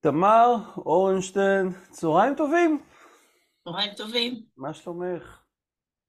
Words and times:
תמר 0.00 0.54
אורנשטיין, 0.76 1.68
צהריים 1.90 2.34
טובים. 2.34 2.82
צהריים 3.64 3.94
טובים. 3.96 4.42
מה 4.56 4.74
שלומך? 4.74 5.42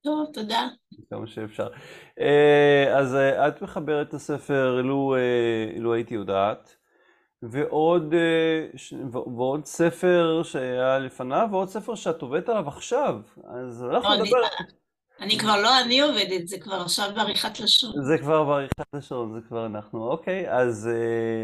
טוב, 0.03 0.29
תודה. 0.33 0.67
כמה 1.09 1.27
שאפשר. 1.27 1.67
אה, 2.19 2.97
אז 2.97 3.15
אה, 3.15 3.47
את 3.47 3.61
מחברת 3.61 4.07
את 4.07 4.13
הספר 4.13 4.81
לו, 4.81 5.15
אה, 5.15 5.79
לו 5.79 5.93
הייתי 5.93 6.15
יודעת, 6.15 6.75
ועוד, 7.41 8.13
ועוד 9.11 9.65
ספר 9.65 10.41
שהיה 10.43 10.99
לפניו, 10.99 11.47
ועוד 11.51 11.69
ספר 11.69 11.95
שאת 11.95 12.21
עובדת 12.21 12.49
עליו 12.49 12.67
עכשיו. 12.67 13.21
אז 13.57 13.83
אנחנו 13.83 14.09
לא, 14.09 14.15
נדבר... 14.15 14.37
אני 15.21 15.39
כבר 15.39 15.61
לא 15.61 15.81
אני 15.81 15.99
עובדת, 15.99 16.47
זה 16.47 16.59
כבר 16.59 16.81
עכשיו 16.81 17.09
בעריכת 17.15 17.59
לשון. 17.59 17.91
זה 18.05 18.17
כבר 18.17 18.43
בעריכת 18.43 18.85
לשון, 18.93 19.33
זה 19.33 19.47
כבר 19.47 19.65
אנחנו. 19.65 20.11
אוקיי, 20.11 20.51
אז, 20.51 20.89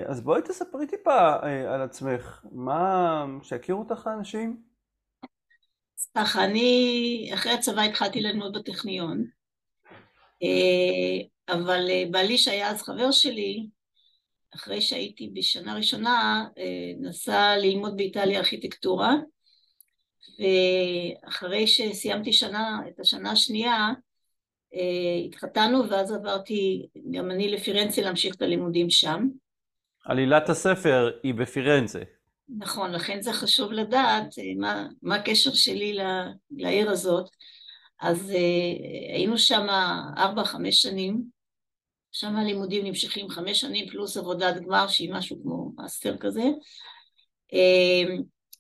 אז 0.06 0.22
בואי 0.22 0.42
תספרי 0.42 0.88
טיפה 0.88 1.34
על 1.68 1.82
עצמך. 1.82 2.46
מה, 2.52 3.26
שיכירו 3.44 3.80
אותך 3.80 4.08
האנשים? 4.08 4.58
ככה, 6.16 6.44
אני 6.44 7.30
אחרי 7.34 7.52
הצבא 7.52 7.82
התחלתי 7.82 8.22
ללמוד 8.22 8.58
בטכניון, 8.58 9.26
אה, 10.44 11.56
אבל 11.56 11.86
אה, 11.90 12.04
בעלי 12.12 12.38
שהיה 12.38 12.70
אז 12.70 12.82
חבר 12.82 13.12
שלי, 13.12 13.68
אחרי 14.56 14.82
שהייתי 14.82 15.32
בשנה 15.34 15.76
ראשונה, 15.76 16.46
אה, 16.58 16.92
נסע 17.00 17.58
ללמוד 17.58 17.98
באיטליה 17.98 18.40
ארכיטקטורה, 18.40 19.14
ואחרי 20.40 21.68
שסיימתי 21.68 22.34
שנה, 22.34 22.80
את 22.90 23.00
השנה 23.00 23.32
השנייה, 23.32 23.90
התחתנו 25.26 25.90
ואז 25.90 26.12
עברתי 26.12 26.86
גם 27.12 27.32
אני 27.32 27.52
לפירנצה 27.52 28.02
להמשיך 28.02 28.36
את 28.36 28.42
הלימודים 28.42 28.90
שם. 28.90 29.28
עלילת 30.06 30.50
הספר 30.50 31.12
היא 31.24 31.34
בפירנצה. 31.34 32.00
נכון, 32.58 32.92
לכן 32.92 33.22
זה 33.22 33.34
חשוב 33.34 33.72
לדעת 33.72 34.36
מה, 34.58 34.88
מה 35.02 35.16
הקשר 35.16 35.54
שלי 35.54 35.98
לעיר 36.52 36.90
הזאת. 36.90 37.30
אז 38.02 38.34
היינו 39.14 39.38
שם 39.38 39.68
ארבע-חמש 40.18 40.82
שנים, 40.82 41.24
שם 42.12 42.36
הלימודים 42.36 42.86
נמשכים 42.86 43.30
חמש 43.30 43.62
שנים 43.62 43.90
פלוס 43.90 44.18
עבודת 44.18 44.56
גמר 44.56 44.88
שהיא 44.88 45.14
משהו 45.14 45.38
כמו 45.44 45.72
מאסטר 45.78 46.18
כזה. 46.18 46.44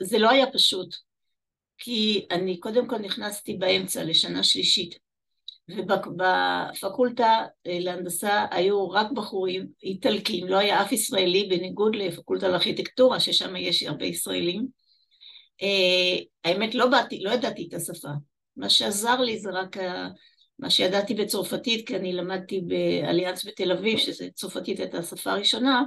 זה 0.01 0.17
לא 0.19 0.29
היה 0.29 0.51
פשוט, 0.51 0.95
כי 1.77 2.25
אני 2.31 2.59
קודם 2.59 2.87
כל 2.87 2.97
נכנסתי 2.97 3.53
באמצע 3.53 4.03
לשנה 4.03 4.43
שלישית, 4.43 4.95
ובפקולטה 5.69 7.45
להנדסה 7.65 8.45
היו 8.51 8.89
רק 8.89 9.11
בחורים 9.11 9.67
איטלקים, 9.83 10.47
לא 10.47 10.57
היה 10.57 10.81
אף 10.81 10.91
ישראלי 10.91 11.43
בניגוד 11.43 11.95
לפקולטה 11.95 12.47
לארכיטקטורה 12.47 13.19
ששם 13.19 13.55
יש 13.55 13.83
הרבה 13.83 14.05
ישראלים. 14.05 14.67
האמת 16.43 16.75
לא 16.75 16.87
באתי, 16.87 17.19
לא 17.23 17.31
ידעתי 17.31 17.67
את 17.67 17.73
השפה, 17.73 18.09
מה 18.57 18.69
שעזר 18.69 19.21
לי 19.21 19.39
זה 19.39 19.49
רק 19.53 19.77
מה 20.59 20.69
שידעתי 20.69 21.13
בצרפתית 21.13 21.87
כי 21.87 21.95
אני 21.95 22.13
למדתי 22.13 22.61
באליאנס 22.61 23.45
בתל 23.47 23.71
אביב 23.71 23.97
שזה 23.97 24.27
צרפתית 24.33 24.79
הייתה 24.79 24.97
השפה 24.97 25.31
הראשונה 25.31 25.83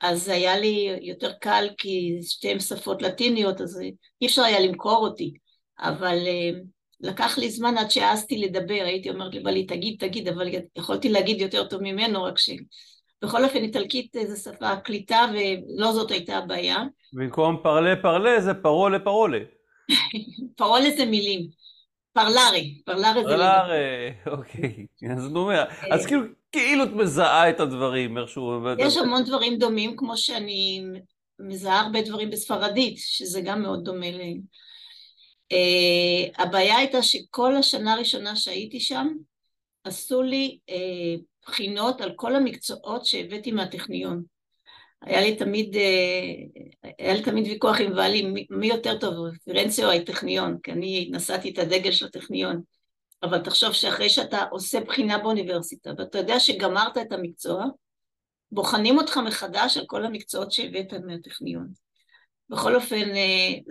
אז 0.00 0.28
היה 0.28 0.58
לי 0.58 0.98
יותר 1.02 1.32
קל 1.32 1.68
כי 1.78 2.18
שתיהן 2.22 2.60
שפות 2.60 3.02
לטיניות 3.02 3.60
אז 3.60 3.80
אי 4.22 4.26
אפשר 4.26 4.42
היה 4.42 4.60
למכור 4.60 4.96
אותי 4.96 5.32
אבל 5.78 6.18
לקח 7.02 7.38
לי 7.38 7.50
זמן 7.50 7.78
עד 7.78 7.90
שהעזתי 7.90 8.38
לדבר, 8.38 8.82
הייתי 8.84 9.10
אומרת 9.10 9.34
לבעלי 9.34 9.66
תגיד 9.66 9.96
תגיד, 9.98 10.28
אבל 10.28 10.48
יכולתי 10.78 11.08
להגיד 11.08 11.40
יותר 11.40 11.64
טוב 11.64 11.82
ממנו, 11.82 12.22
רק 12.22 12.38
ש... 12.38 12.50
בכל 13.22 13.44
אופן 13.44 13.62
איטלקית 13.62 14.16
זה 14.26 14.36
שפה 14.36 14.76
קליטה 14.76 15.26
ולא 15.32 15.92
זאת 15.92 16.10
הייתה 16.10 16.38
הבעיה. 16.38 16.78
במקום 17.12 17.56
פרלה 17.62 17.96
פרלה 18.02 18.40
זה 18.40 18.54
פרולה 18.54 18.98
פרולה. 18.98 19.38
פרולה 20.58 20.90
זה 20.96 21.04
מילים. 21.04 21.48
פרלרי, 22.24 22.80
פרלרי 22.84 23.22
זה... 23.24 23.28
פרלרי, 23.28 24.12
אוקיי. 24.26 24.86
אז 25.16 25.28
דומה. 25.32 25.64
אז 25.90 26.06
כאילו, 26.06 26.22
כאילו 26.52 26.84
את 26.84 26.92
מזהה 26.92 27.50
את 27.50 27.60
הדברים 27.60 28.18
איכשהו. 28.18 28.52
יש 28.78 28.96
המון 28.96 29.24
דברים 29.24 29.58
דומים, 29.58 29.96
כמו 29.96 30.16
שאני 30.16 30.82
מזהה 31.38 31.80
הרבה 31.80 32.02
דברים 32.02 32.30
בספרדית, 32.30 32.98
שזה 32.98 33.40
גם 33.40 33.62
מאוד 33.62 33.84
דומה 33.84 34.10
ל... 34.10 34.20
Uh, 35.52 36.42
הבעיה 36.42 36.76
הייתה 36.76 37.02
שכל 37.02 37.56
השנה 37.56 37.92
הראשונה 37.92 38.36
שהייתי 38.36 38.80
שם 38.80 39.08
עשו 39.84 40.22
לי 40.22 40.58
uh, 40.70 41.20
בחינות 41.46 42.00
על 42.00 42.12
כל 42.16 42.36
המקצועות 42.36 43.06
שהבאתי 43.06 43.52
מהטכניון. 43.52 44.22
היה 45.02 45.20
לי 45.20 45.36
תמיד, 45.36 45.74
uh, 45.74 46.88
היה 46.98 47.14
לי 47.14 47.22
תמיד 47.22 47.46
ויכוח 47.46 47.80
עם 47.80 47.94
בעלי 47.94 48.46
מי, 48.50 48.66
יותר 48.66 48.98
טוב, 48.98 49.14
פירנצה 49.44 49.86
או 49.86 49.90
הטכניון, 49.90 50.58
כי 50.62 50.72
אני 50.72 51.10
נשאתי 51.12 51.50
את 51.50 51.58
הדגל 51.58 51.92
של 51.92 52.06
הטכניון. 52.06 52.62
אבל 53.22 53.38
תחשוב 53.38 53.72
שאחרי 53.72 54.08
שאתה 54.08 54.44
עושה 54.50 54.80
בחינה 54.80 55.18
באוניברסיטה 55.18 55.90
ואתה 55.98 56.18
יודע 56.18 56.40
שגמרת 56.40 56.98
את 56.98 57.12
המקצוע, 57.12 57.64
בוחנים 58.52 58.98
אותך 58.98 59.16
מחדש 59.16 59.76
על 59.76 59.84
כל 59.86 60.04
המקצועות 60.04 60.52
שהבאת 60.52 60.92
מהטכניון. 60.92 61.68
בכל 62.48 62.76
אופן, 62.76 63.08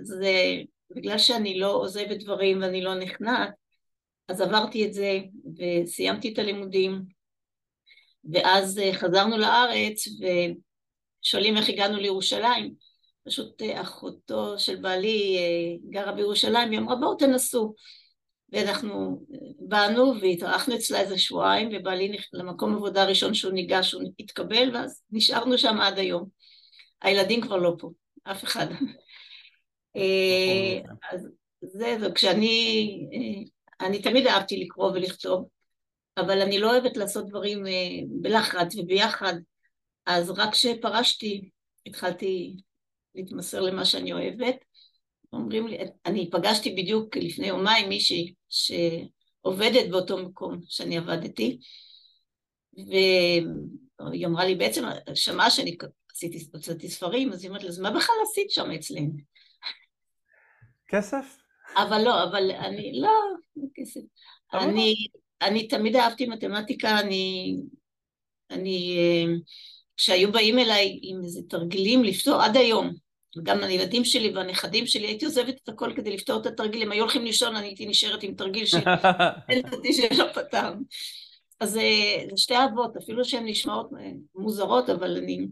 זה 0.01 0.34
בגלל 0.96 1.17
שאני 1.17 1.59
לא 1.59 1.72
עוזבת 1.72 2.17
דברים 2.17 2.61
ואני 2.61 2.81
לא 2.81 2.96
נכנעת, 2.96 3.50
אז 4.28 4.41
עברתי 4.41 4.85
את 4.85 4.94
זה 4.94 5.19
וסיימתי 5.57 6.34
את 6.34 6.40
הלימודים, 6.40 7.01
ואז 8.34 8.79
אה, 8.79 8.94
חזרנו 8.94 9.38
לארץ 9.38 10.07
ושואלים 11.24 11.57
איך 11.57 11.69
הגענו 11.69 11.97
לירושלים. 11.97 12.74
פשוט 13.28 13.62
אה, 13.62 13.81
אחותו 13.81 14.59
של 14.59 14.75
בעלי 14.75 15.38
אה, 15.38 15.90
גרה 15.90 16.12
בירושלים, 16.12 16.72
היא 16.72 16.80
אמרה 16.80 16.96
בואו 16.96 17.16
תנסו. 17.16 17.74
ואנחנו 18.52 19.25
באנו 19.59 20.13
והתארחנו 20.22 20.75
אצלה 20.75 21.00
איזה 21.00 21.18
שבועיים, 21.18 21.69
ובעלי 21.74 22.18
למקום 22.34 22.75
עבודה 22.75 23.02
הראשון 23.03 23.34
שהוא 23.34 23.53
ניגש, 23.53 23.91
הוא 23.91 24.03
התקבל, 24.19 24.72
ואז 24.74 25.02
נשארנו 25.12 25.58
שם 25.58 25.78
עד 25.81 26.00
היום. 26.00 26.25
הילדים 27.02 27.41
כבר 27.41 27.58
לא 27.58 27.75
פה, 27.79 27.90
אף 28.24 28.44
אחד. 28.44 28.68
אה, 29.96 30.79
נכון, 30.79 30.84
נכון. 30.84 30.97
אז 31.12 31.28
זה, 31.62 31.97
וכשאני, 32.02 32.90
אה, 33.13 33.88
אני 33.88 34.02
תמיד 34.02 34.28
אהבתי 34.28 34.63
לקרוא 34.63 34.91
ולכתוב, 34.91 35.47
אבל 36.18 36.41
אני 36.41 36.59
לא 36.59 36.72
אוהבת 36.72 36.97
לעשות 36.97 37.28
דברים 37.28 37.68
אה, 37.68 37.72
בלחץ 38.22 38.75
וביחד, 38.75 39.34
אז 40.05 40.29
רק 40.29 40.51
כשפרשתי 40.51 41.49
התחלתי 41.85 42.55
להתמסר 43.15 43.61
למה 43.61 43.85
שאני 43.85 44.13
אוהבת. 44.13 44.55
אומרים 45.33 45.67
לי, 45.67 45.77
אני 46.05 46.29
פגשתי 46.31 46.75
בדיוק 46.75 47.17
לפני 47.17 47.47
יומיים 47.47 47.89
מישהי 47.89 48.33
שעובדת 48.49 49.89
באותו 49.89 50.17
מקום 50.17 50.59
שאני 50.67 50.97
עבדתי, 50.97 51.59
והיא 52.77 54.27
אמרה 54.27 54.45
לי, 54.45 54.55
בעצם 54.55 54.83
שמעה 55.13 55.49
שאני 55.49 55.77
עשיתי, 56.11 56.47
הוצאתי 56.53 56.89
ספרים, 56.89 57.33
אז 57.33 57.43
היא 57.43 57.49
אומרת 57.49 57.63
לה, 57.63 57.69
אז 57.69 57.79
מה 57.79 57.91
בכלל 57.91 58.16
עשית 58.23 58.51
שם 58.51 58.71
אצלנו? 58.71 59.11
כסף? 60.87 61.37
אבל 61.77 62.01
לא, 62.03 62.23
אבל 62.23 62.51
אני, 62.51 62.91
לא, 63.01 63.11
לא 63.55 63.67
כסף. 63.75 64.01
אני, 64.53 64.95
אני 65.41 65.67
תמיד 65.67 65.95
אהבתי 65.95 66.25
מתמטיקה, 66.27 66.99
אני, 66.99 67.55
אני, 68.49 68.97
כשהיו 69.99 70.31
באים 70.31 70.59
אליי 70.59 70.99
עם 71.01 71.21
איזה 71.23 71.41
תרגילים 71.49 72.03
לפתור, 72.03 72.41
עד 72.41 72.57
היום, 72.57 72.93
גם 73.43 73.63
הילדים 73.63 74.05
שלי 74.05 74.31
והנכדים 74.35 74.87
שלי, 74.87 75.07
הייתי 75.07 75.25
עוזבת 75.25 75.55
את 75.63 75.69
הכל 75.69 75.93
כדי 75.95 76.13
לפתור 76.13 76.41
את 76.41 76.45
התרגילים, 76.45 76.91
היו 76.91 77.01
הולכים 77.01 77.25
לישון, 77.25 77.55
אני 77.55 77.67
הייתי 77.67 77.85
נשארת 77.85 78.23
עם 78.23 78.33
תרגיל 78.33 78.65
שאין 78.65 79.63
שלא 79.93 80.25
פתר. 80.33 80.73
אז 81.59 81.71
זה 81.71 81.81
שתי 82.35 82.55
אהבות, 82.55 82.97
אפילו 82.97 83.25
שהן 83.25 83.45
נשמעות 83.45 83.89
מוזרות, 84.35 84.89
אבל 84.89 85.17
אני 85.17 85.47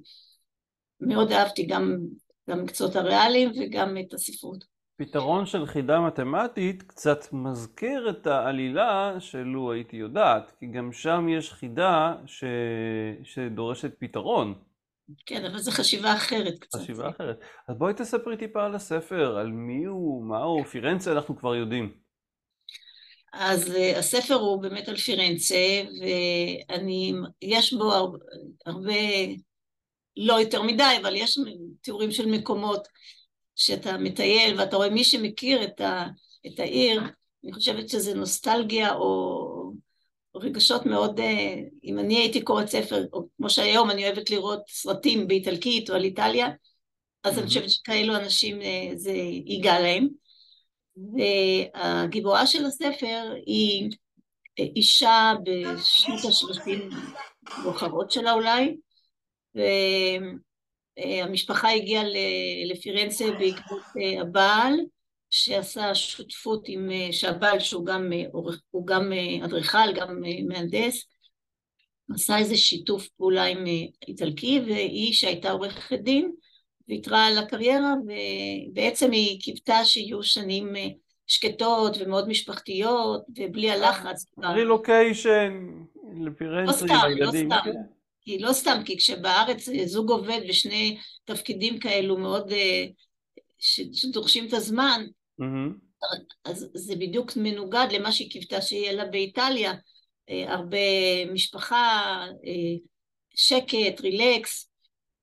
מאוד 1.00 1.32
אהבתי 1.32 1.66
גם 1.66 1.98
את 2.44 2.50
המקצועות 2.50 2.96
הריאליים 2.96 3.52
וגם 3.60 3.98
את 3.98 4.14
הספרות. 4.14 4.77
פתרון 4.98 5.46
של 5.46 5.66
חידה 5.66 6.00
מתמטית 6.00 6.84
קצת 6.84 7.34
מזכיר 7.34 8.10
את 8.10 8.28
העלילה 8.28 9.16
שלו 9.20 9.72
הייתי 9.72 9.98
יודעת, 9.98 10.52
כי 10.60 10.66
גם 10.66 10.92
שם 10.92 11.28
יש 11.30 11.52
חידה 11.54 12.16
ש... 12.26 12.44
שדורשת 13.24 13.92
פתרון. 14.00 14.54
כן, 15.26 15.46
אבל 15.46 15.58
זו 15.58 15.72
חשיבה 15.72 16.14
אחרת 16.14 16.60
קצת. 16.60 16.80
חשיבה 16.80 17.10
אחרת. 17.10 17.40
אז 17.68 17.78
בואי 17.78 17.94
תספרי 17.94 18.38
טיפה 18.38 18.66
על 18.66 18.76
הספר, 18.76 19.38
על 19.38 19.48
מי 19.48 19.86
הוא, 19.86 20.24
מה 20.24 20.38
הוא, 20.38 20.66
פירנצה 20.66 21.12
אנחנו 21.12 21.38
כבר 21.38 21.56
יודעים. 21.56 21.94
אז 23.34 23.68
uh, 23.68 23.98
הספר 23.98 24.36
הוא 24.36 24.62
באמת 24.62 24.90
על 24.90 24.98
פירנצה, 24.98 25.84
ואני, 26.02 27.14
יש 27.42 27.74
בו 27.74 27.94
הרבה, 27.94 28.18
הרבה, 28.66 28.94
לא 30.18 30.40
יותר 30.40 30.62
מדי, 30.62 30.98
אבל 31.02 31.16
יש 31.16 31.40
תיאורים 31.82 32.12
של 32.12 32.26
מקומות 32.32 32.88
שאתה 33.58 33.98
מטייל 33.98 34.60
ואתה 34.60 34.76
רואה 34.76 34.90
מי 34.90 35.04
שמכיר 35.04 35.64
את, 35.64 35.82
ה, 35.82 36.06
את 36.48 36.60
העיר, 36.60 37.02
אני 37.44 37.54
חושבת 37.54 37.90
שזה 37.90 38.14
נוסטלגיה 38.14 38.94
או 38.94 39.74
רגשות 40.36 40.86
מאוד, 40.86 41.20
אה, 41.20 41.56
אם 41.84 42.00
אני 42.00 42.18
הייתי 42.18 42.42
קוראת 42.42 42.68
ספר, 42.68 43.06
או 43.14 43.28
כמו 43.38 43.50
שהיום 43.50 43.90
אני 43.90 44.06
אוהבת 44.06 44.30
לראות 44.30 44.62
סרטים 44.68 45.28
באיטלקית 45.28 45.90
או 45.90 45.96
על 45.96 46.04
איטליה, 46.04 46.48
אז 47.24 47.40
אני 47.40 47.48
חושבת 47.48 47.70
שכאלו 47.70 48.16
אנשים 48.16 48.60
זה 48.96 49.12
ייגע 49.46 49.80
להם. 49.80 50.08
והגיבורה 50.98 52.48
של 52.48 52.66
הספר 52.66 53.34
היא 53.46 53.90
אישה 54.60 55.34
בשנות 55.44 56.26
השלושים 56.30 56.90
מאוחרות 57.64 58.12
שלה 58.12 58.34
אולי, 58.34 58.78
והמשפחה 60.98 61.72
הגיעה 61.72 62.04
לפירנצה 62.66 63.32
בעקבות 63.32 63.82
הבעל, 64.22 64.74
שעשה 65.30 65.96
שותפות 65.96 66.64
עם, 66.68 66.90
שהבעל 67.12 67.60
שהוא 67.60 67.86
גם, 67.86 68.12
גם 68.86 69.12
אדריכל, 69.46 69.94
גם 69.96 70.22
מהנדס, 70.48 71.06
עשה 72.14 72.38
איזה 72.38 72.58
שיתוף 72.58 73.08
פעולה 73.08 73.44
עם 73.44 73.66
איטלקי, 74.08 74.60
והיא 74.66 75.14
שהייתה 75.14 75.52
עורכת 75.52 76.00
דין, 76.00 76.32
ויתרה 76.88 77.28
על 77.28 77.38
הקריירה, 77.38 77.94
ובעצם 78.04 79.12
היא 79.12 79.42
קיוותה 79.42 79.86
שיהיו 79.86 80.24
שנים 80.24 80.74
שקטות 81.28 81.98
ומאוד 82.00 82.28
משפחתיות, 82.28 83.22
ובלי 83.38 83.72
הלחץ. 83.72 84.26
רילוקיישן 84.38 85.68
לפירנצה 86.26 86.86
עם 86.86 87.02
הילדים. 87.06 87.52
לא 87.52 87.56
סתם, 87.58 87.70
לא 87.70 87.74
סתם. 87.74 87.97
כי 88.28 88.40
לא 88.40 88.54
סתם, 88.54 88.82
כי 88.86 88.98
כשבארץ 88.98 89.70
זוג 89.86 90.12
עובד 90.12 90.40
בשני 90.50 90.98
תפקידים 91.26 91.80
כאלו 91.80 92.18
מאוד, 92.18 92.52
שדורשים 93.94 94.48
את 94.48 94.54
הזמן, 94.54 95.06
אז 96.46 96.70
זה 96.74 96.96
בדיוק 96.96 97.32
מנוגד 97.36 97.88
למה 97.92 98.12
שהיא 98.12 98.32
קיוותה 98.32 98.62
שיהיה 98.62 98.94
לה 98.94 99.06
באיטליה. 99.06 99.74
הרבה 100.30 100.78
משפחה, 101.34 102.26
שקט, 103.36 104.02
רילקס, 104.02 104.70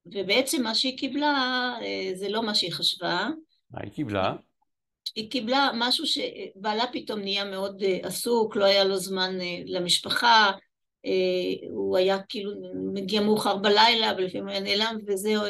ובעצם 0.07 0.63
מה 0.63 0.75
שהיא 0.75 0.99
קיבלה 0.99 1.75
זה 2.15 2.29
לא 2.29 2.43
מה 2.43 2.55
שהיא 2.55 2.73
חשבה. 2.73 3.29
מה 3.71 3.81
היא 3.83 3.93
קיבלה? 3.93 4.35
היא 5.15 5.31
קיבלה 5.31 5.71
משהו 5.75 6.05
שבעלה 6.07 6.85
פתאום 6.93 7.21
נהיה 7.21 7.45
מאוד 7.45 7.83
עסוק, 8.03 8.57
לא 8.57 8.65
היה 8.65 8.85
לו 8.85 8.97
זמן 8.97 9.39
למשפחה, 9.67 10.53
הוא 11.71 11.97
היה 11.97 12.19
כאילו 12.29 12.53
מגיע 12.93 13.21
מאוחר 13.21 13.57
בלילה 13.57 14.13
ולפעמים 14.17 14.49
היה 14.49 14.61
נעלם 14.61 14.99
וזהו, 15.07 15.43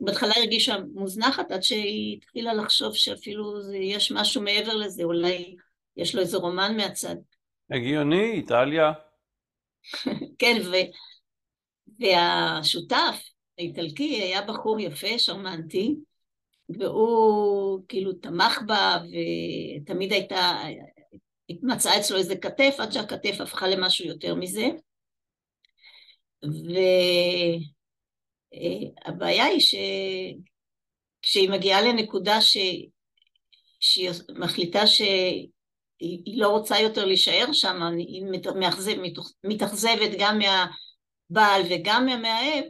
בהתחלה 0.00 0.32
הרגישה 0.36 0.76
מוזנחת 0.94 1.50
עד 1.50 1.62
שהיא 1.62 2.16
התחילה 2.16 2.54
לחשוב 2.54 2.94
שאפילו 2.94 3.74
יש 3.74 4.12
משהו 4.12 4.42
מעבר 4.42 4.76
לזה, 4.76 5.02
אולי 5.02 5.56
יש 5.96 6.14
לו 6.14 6.20
איזה 6.20 6.36
רומן 6.36 6.76
מהצד. 6.76 7.16
הגיוני, 7.70 8.32
איטליה. 8.32 8.92
כן, 10.38 10.56
ו... 10.64 10.76
והשותף 12.00 13.22
האיטלקי 13.58 14.22
היה 14.22 14.42
בחור 14.42 14.80
יפה, 14.80 15.18
שרמנטי, 15.18 15.94
והוא 16.68 17.80
כאילו 17.88 18.12
תמך 18.12 18.58
בה, 18.66 18.98
ותמיד 19.82 20.12
הייתה, 20.12 20.58
מצאה 21.62 21.96
אצלו 21.96 22.18
איזה 22.18 22.36
כתף, 22.36 22.76
עד 22.78 22.92
שהכתף 22.92 23.40
הפכה 23.40 23.68
למשהו 23.68 24.06
יותר 24.06 24.34
מזה. 24.34 24.68
והבעיה 29.06 29.44
היא 29.44 29.60
שכשהיא 29.60 31.50
מגיעה 31.50 31.82
לנקודה 31.82 32.40
ש... 32.40 32.56
שהיא 33.80 34.10
מחליטה 34.38 34.86
שהיא 34.86 36.38
לא 36.40 36.48
רוצה 36.48 36.80
יותר 36.80 37.04
להישאר 37.04 37.52
שם, 37.52 37.82
היא 37.98 38.24
מתאכזב, 38.54 38.96
מתאכזבת 39.44 40.10
גם 40.18 40.38
מהבעל 40.38 41.62
וגם 41.70 42.06
מהמאהב, 42.06 42.64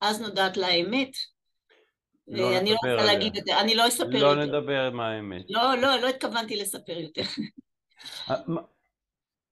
אז 0.00 0.20
נודעת 0.20 0.56
לה 0.56 0.66
האמת. 0.66 1.10
לא 2.28 2.58
אני 2.58 2.70
לא 2.70 2.76
רוצה 2.84 3.04
להגיד 3.04 3.36
את 3.36 3.44
זה, 3.46 3.60
אני 3.60 3.74
לא 3.74 3.88
אספר 3.88 4.06
לא 4.06 4.18
יותר. 4.18 4.34
לא 4.34 4.44
נדבר 4.44 4.90
מה 4.90 5.08
האמת. 5.08 5.44
לא, 5.48 5.74
לא, 5.74 5.96
לא 5.96 6.08
התכוונתי 6.08 6.56
לספר 6.56 6.98
יותר. 6.98 7.22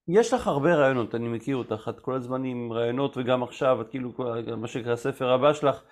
יש 0.08 0.32
לך 0.32 0.46
הרבה 0.46 0.75
רעיונות, 0.75 1.14
אני 1.14 1.28
מכיר 1.28 1.56
אותך, 1.56 1.88
את 1.88 2.00
כל 2.00 2.14
הזמן 2.14 2.44
עם 2.44 2.72
רעיונות 2.72 3.16
וגם 3.16 3.43
עכשיו, 3.43 3.81
את 3.81 3.88
כאילו, 3.90 4.12
מה 4.56 4.66
שנקרא 4.69 4.93
הספר 4.93 5.32
הבא 5.32 5.52
שלך 5.52 5.82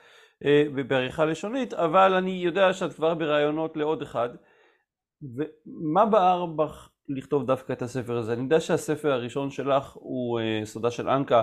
אה, 0.45 0.65
בעריכה 0.89 1.25
לשונית, 1.25 1.75
אבל 1.75 2.15
אני 2.15 2.31
יודע 2.31 2.73
שאת 2.73 2.93
כבר 2.93 3.15
ברעיונות 3.15 3.77
לעוד 3.77 4.03
אחד. 4.03 4.29
ומה 5.23 6.07
בער 6.07 6.47
בך 6.47 6.91
לכתוב 7.09 7.47
דווקא 7.47 7.73
את 7.73 7.83
הספר 7.83 8.17
הזה? 8.17 8.33
אני 8.33 8.43
יודע 8.43 8.61
שהספר 8.61 9.13
הראשון 9.13 9.51
שלך 9.51 9.93
הוא 9.93 10.41
אה, 10.41 10.61
סודה 10.65 10.91
של 10.91 11.09
אנקה, 11.09 11.43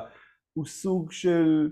הוא 0.54 0.66
סוג 0.66 1.12
של 1.12 1.70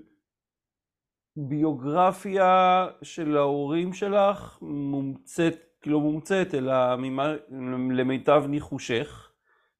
ביוגרפיה 1.35 2.87
של 3.01 3.37
ההורים 3.37 3.93
שלך, 3.93 4.57
מומצאת, 4.61 5.55
לא 5.85 5.99
מומצאת, 5.99 6.55
אלא 6.55 6.95
ממה, 6.97 7.33
למיטב 7.91 8.43
ניחושך. 8.47 9.30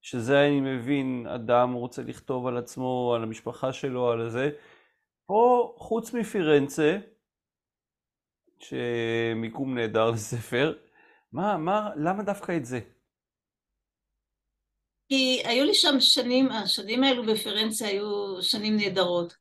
שזה 0.02 0.46
אני 0.48 0.60
מבין, 0.60 1.28
אדם 1.28 1.74
רוצה 1.74 2.02
לכתוב 2.02 2.48
על 2.48 2.58
עצמו, 2.58 3.14
על 3.16 3.24
המשפחה 3.24 3.74
שלו, 3.74 4.12
על 4.12 4.30
זה. 4.30 4.50
פה, 5.26 5.74
חוץ 5.78 6.14
מפירנצה, 6.14 6.98
שמיקום 8.60 9.78
נהדר 9.78 10.12
לספר, 10.16 10.74
מה, 11.32 11.58
מה, 11.58 11.90
למה 11.96 12.24
דווקא 12.24 12.58
את 12.58 12.66
זה? 12.66 12.80
כי 15.10 15.42
היו 15.46 15.66
לי 15.66 15.74
שם 15.74 16.00
שנים, 16.00 16.52
השנים 16.52 17.04
האלו 17.04 17.26
בפירנצה 17.26 17.88
היו 17.88 18.42
שנים 18.42 18.78
נהדרות. 18.78 19.36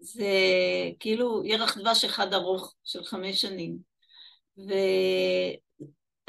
זה 0.00 0.32
כאילו 1.00 1.44
ירח 1.44 1.78
דבש 1.78 2.04
אחד 2.04 2.32
ארוך 2.32 2.74
של 2.84 3.04
חמש 3.04 3.40
שנים. 3.40 3.78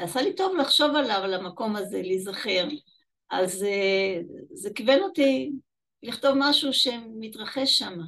ועשה 0.00 0.22
לי 0.22 0.36
טוב 0.36 0.56
לחשוב 0.56 0.96
עליו, 0.96 1.20
על 1.24 1.34
המקום 1.34 1.76
הזה, 1.76 2.02
להיזכר. 2.02 2.68
אז 3.30 3.62
אה, 3.62 4.20
זה 4.52 4.70
כיוון 4.74 5.02
אותי 5.02 5.52
לכתוב 6.02 6.32
משהו 6.38 6.72
שמתרחש 6.72 7.78
שם, 7.78 7.98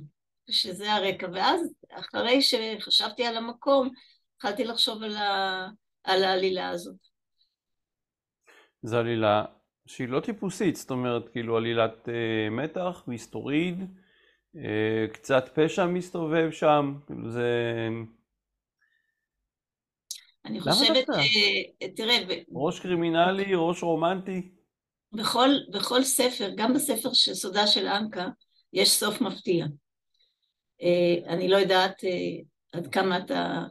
שזה 0.50 0.92
הרקע. 0.92 1.26
ואז 1.32 1.72
אחרי 1.90 2.42
שחשבתי 2.42 3.24
על 3.24 3.36
המקום, 3.36 3.90
התחלתי 4.36 4.64
לחשוב 4.64 5.02
על, 5.02 5.16
ה... 5.16 5.69
על 6.04 6.24
העלילה 6.24 6.69
הזאת. 6.69 6.96
זו 8.82 8.98
עלילה 8.98 9.44
שהיא 9.86 10.08
לא 10.08 10.20
טיפוסית, 10.20 10.76
זאת 10.76 10.90
אומרת, 10.90 11.28
כאילו 11.28 11.56
עלילת 11.56 12.08
אה, 12.08 12.50
מתח, 12.50 13.04
מסתוריד, 13.06 13.84
אה, 14.56 15.06
קצת 15.12 15.44
פשע 15.54 15.86
מסתובב 15.86 16.50
שם, 16.50 16.94
כאילו 17.06 17.30
זה... 17.30 17.88
אני 20.44 20.61
חושבת, 20.61 21.11
אה, 21.11 21.88
תראה... 21.97 22.16
ראש 22.52 22.80
קרימינלי, 22.80 23.52
ראש 23.54 23.82
רומנטי. 23.82 24.62
בכל, 25.12 25.50
בכל 25.73 26.02
ספר, 26.02 26.50
גם 26.57 26.75
בספר 26.75 27.12
של 27.12 27.35
סודה 27.35 27.66
של 27.66 27.87
אנקה, 27.87 28.28
יש 28.73 28.90
סוף 28.90 29.21
מפתיע. 29.21 29.66
אה, 30.83 31.33
אני 31.33 31.49
לא 31.49 31.57
יודעת 31.57 32.04
אה, 32.04 32.42
עד 32.73 32.87
כמה 32.87 33.19
אתה 33.19 33.62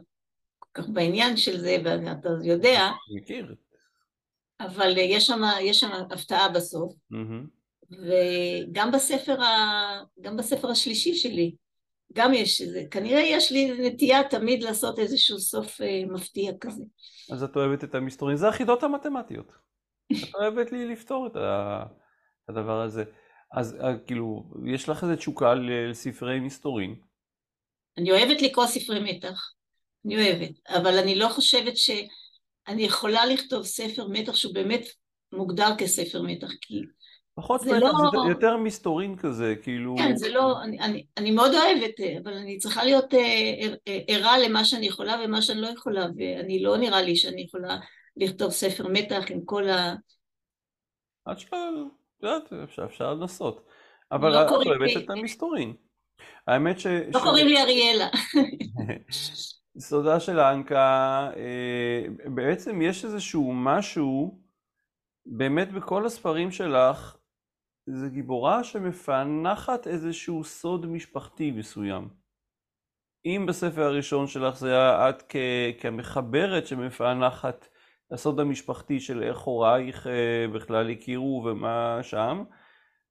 כל 0.58 0.68
כך 0.74 0.88
בעניין 0.88 1.36
של 1.36 1.60
זה 1.60 1.76
ואתה 1.84 2.28
יודע. 2.44 2.90
מכיר. 3.16 3.54
אבל 4.60 4.98
יש 4.98 5.26
שם, 5.26 5.40
יש 5.60 5.80
שם 5.80 5.90
הפתעה 6.10 6.48
בסוף. 6.48 6.94
וגם 7.90 8.90
בספר, 8.92 9.42
ה, 9.42 10.02
גם 10.20 10.36
בספר 10.36 10.70
השלישי 10.70 11.14
שלי, 11.14 11.54
גם 12.12 12.34
יש 12.34 12.60
איזה, 12.60 12.82
כנראה 12.90 13.20
יש 13.20 13.52
לי 13.52 13.88
נטייה 13.88 14.28
תמיד 14.28 14.62
לעשות 14.62 14.98
איזשהו 14.98 15.38
סוף 15.38 15.80
אה, 15.80 16.02
מפתיע 16.08 16.52
כזה. 16.60 16.84
אז 17.32 17.42
את 17.42 17.56
אוהבת 17.56 17.84
את 17.84 17.94
המסתורים, 17.94 18.36
זה 18.36 18.48
החידות 18.48 18.82
המתמטיות. 18.82 19.52
את 20.12 20.34
אוהבת 20.34 20.72
לי 20.72 20.88
לפתור 20.88 21.26
את 21.26 21.36
הדבר 22.48 22.80
הזה. 22.80 23.04
אז 23.52 23.76
אה, 23.80 23.98
כאילו, 24.06 24.44
יש 24.66 24.88
לך 24.88 25.02
איזה 25.02 25.16
תשוקה 25.16 25.54
לספרי 25.54 26.40
מסתורים? 26.40 26.96
אני 27.98 28.10
אוהבת 28.10 28.42
לקרוא 28.42 28.66
ספרי 28.66 29.00
מתח, 29.12 29.52
אני 30.06 30.16
אוהבת, 30.16 30.50
אבל 30.68 30.98
אני 30.98 31.14
לא 31.14 31.28
חושבת 31.28 31.76
שאני 31.76 32.82
יכולה 32.82 33.26
לכתוב 33.26 33.64
ספר 33.64 34.08
מתח 34.08 34.34
שהוא 34.34 34.54
באמת 34.54 34.84
מוגדר 35.32 35.68
כספר 35.78 36.22
מתח, 36.22 36.48
כי 36.60 36.74
פחות 37.34 37.62
מתח, 37.62 37.76
לא... 37.76 38.22
זה 38.24 38.28
יותר 38.28 38.56
מסתורין 38.56 39.16
כזה, 39.16 39.54
כאילו... 39.62 39.94
כן, 39.98 40.16
זה 40.16 40.28
לא... 40.28 40.62
אני, 40.62 40.80
אני, 40.80 41.06
אני 41.16 41.30
מאוד 41.30 41.50
אוהבת, 41.54 42.00
אבל 42.24 42.32
אני 42.32 42.58
צריכה 42.58 42.84
להיות 42.84 43.14
אה, 43.14 43.68
אה, 43.88 43.98
ערה 44.08 44.38
למה 44.38 44.64
שאני 44.64 44.86
יכולה 44.86 45.16
ומה 45.24 45.42
שאני 45.42 45.60
לא 45.60 45.66
יכולה, 45.66 46.06
ואני 46.16 46.62
לא 46.62 46.76
נראה 46.76 47.02
לי 47.02 47.16
שאני 47.16 47.42
יכולה 47.42 47.78
לכתוב 48.16 48.50
ספר 48.50 48.88
מתח 48.88 49.24
עם 49.30 49.44
כל 49.44 49.68
ה... 49.68 49.94
את 51.32 51.54
יודעת, 52.22 52.52
אפשר, 52.64 52.84
אפשר 52.84 53.14
לנסות. 53.14 53.66
אבל 54.12 54.30
לא 54.30 54.46
את 54.46 54.50
אוהבת 54.50 55.04
את 55.04 55.10
המסתורין. 55.10 55.74
האמת 56.46 56.80
ש... 56.80 56.86
לא 56.86 57.20
ש... 57.20 57.22
קוראים 57.22 57.46
לי 57.46 57.62
אריאלה. 57.62 58.08
סודה 59.78 60.20
של 60.20 60.40
אנקה, 60.40 61.30
אה, 61.36 62.04
בעצם 62.34 62.82
יש 62.82 63.04
איזשהו 63.04 63.52
משהו, 63.54 64.40
באמת 65.26 65.72
בכל 65.72 66.06
הספרים 66.06 66.50
שלך, 66.50 67.16
זה 67.86 68.08
גיבורה 68.08 68.64
שמפענחת 68.64 69.86
איזשהו 69.86 70.44
סוד 70.44 70.86
משפחתי 70.86 71.50
מסוים. 71.50 72.08
אם 73.24 73.46
בספר 73.48 73.82
הראשון 73.82 74.26
שלך 74.26 74.56
זה 74.56 74.70
היה 74.70 75.10
את 75.10 75.22
כ... 75.28 75.36
כמחברת 75.80 76.66
שמפענחת 76.66 77.68
הסוד 78.12 78.40
המשפחתי 78.40 79.00
של 79.00 79.22
איך 79.22 79.38
הורייך 79.38 80.06
אה, 80.06 80.48
בכלל 80.54 80.90
הכירו 80.90 81.44
ומה 81.46 81.98
שם. 82.02 82.42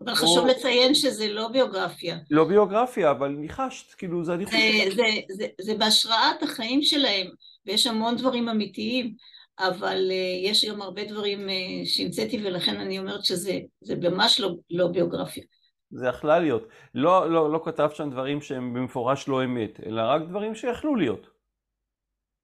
אבל 0.01 0.15
חשוב 0.15 0.47
לציין 0.47 0.95
שזה 0.95 1.33
לא 1.33 1.47
ביוגרפיה. 1.47 2.17
לא 2.31 2.47
ביוגרפיה, 2.47 3.11
אבל 3.11 3.27
ניחשת, 3.27 3.93
כאילו 3.93 4.23
זה 4.23 4.33
אני 4.33 4.45
חושבת. 4.45 4.61
זה, 4.61 4.95
זה, 4.95 5.03
זה, 5.29 5.45
זה 5.61 5.75
בהשראת 5.75 6.43
החיים 6.43 6.81
שלהם, 6.81 7.27
ויש 7.65 7.87
המון 7.87 8.15
דברים 8.15 8.49
אמיתיים, 8.49 9.13
אבל 9.59 10.09
uh, 10.09 10.47
יש 10.49 10.65
גם 10.65 10.81
הרבה 10.81 11.05
דברים 11.05 11.47
uh, 11.47 11.51
שהמצאתי, 11.85 12.41
ולכן 12.45 12.79
אני 12.79 12.99
אומרת 12.99 13.25
שזה 13.25 13.59
ממש 14.01 14.39
לא, 14.39 14.55
לא 14.69 14.87
ביוגרפיה. 14.87 15.43
זה 15.91 16.07
יכלה 16.07 16.39
להיות. 16.39 16.67
לא, 16.95 17.31
לא, 17.31 17.51
לא 17.51 17.61
כתבת 17.65 17.95
שם 17.95 18.09
דברים 18.09 18.41
שהם 18.41 18.73
במפורש 18.73 19.27
לא 19.27 19.43
אמת, 19.43 19.79
אלא 19.85 20.01
רק 20.01 20.21
דברים 20.29 20.55
שיכלו 20.55 20.95
להיות. 20.95 21.30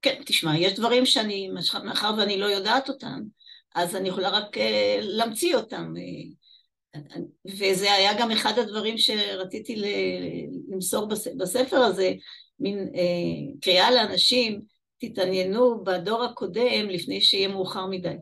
כן, 0.01 0.21
תשמע, 0.25 0.57
יש 0.57 0.73
דברים 0.73 1.05
שאני, 1.05 1.49
מאחר 1.83 2.11
ואני 2.17 2.37
לא 2.37 2.45
יודעת 2.45 2.89
אותם, 2.89 3.21
אז 3.75 3.95
אני 3.95 4.09
יכולה 4.09 4.29
רק 4.29 4.57
uh, 4.57 4.59
להמציא 4.99 5.55
אותם. 5.55 5.93
וזה 7.45 7.93
היה 7.93 8.19
גם 8.19 8.31
אחד 8.31 8.59
הדברים 8.59 8.97
שרציתי 8.97 9.83
למסור 10.69 11.07
בספר 11.37 11.77
הזה, 11.77 12.13
מין 12.59 12.89
uh, 12.93 13.57
קריאה 13.61 13.91
לאנשים, 13.91 14.61
תתעניינו 14.99 15.83
בדור 15.83 16.23
הקודם 16.23 16.89
לפני 16.89 17.21
שיהיה 17.21 17.47
מאוחר 17.47 17.85
מדי. 17.85 18.15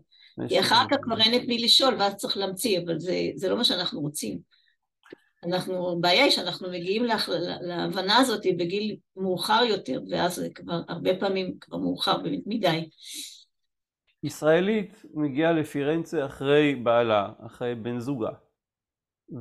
כי 0.49 0.59
אחר 0.59 0.85
כך 0.91 0.97
כבר 1.01 1.21
אין 1.21 1.35
את 1.35 1.47
מי 1.47 1.57
לשאול 1.57 1.95
ואז 1.99 2.15
צריך 2.15 2.37
להמציא, 2.37 2.79
אבל 2.79 2.99
זה, 2.99 3.21
זה 3.35 3.49
לא 3.49 3.57
מה 3.57 3.63
שאנחנו 3.63 4.01
רוצים. 4.01 4.54
אנחנו, 5.47 5.91
הבעיה 5.91 6.23
היא 6.23 6.31
שאנחנו 6.31 6.71
מגיעים 6.71 7.03
לה, 7.03 7.15
להבנה 7.61 8.17
הזאת 8.17 8.41
בגיל 8.57 8.97
מאוחר 9.15 9.63
יותר, 9.69 10.01
ואז 10.11 10.35
זה 10.35 10.49
כבר 10.55 10.81
הרבה 10.87 11.11
פעמים 11.19 11.57
כבר 11.61 11.77
מאוחר 11.77 12.17
מדי. 12.45 12.89
ישראלית 14.23 15.05
מגיעה 15.13 15.51
לפירנצה 15.51 16.25
אחרי 16.25 16.75
בעלה, 16.75 17.29
אחרי 17.45 17.75
בן 17.75 17.99
זוגה, 17.99 18.31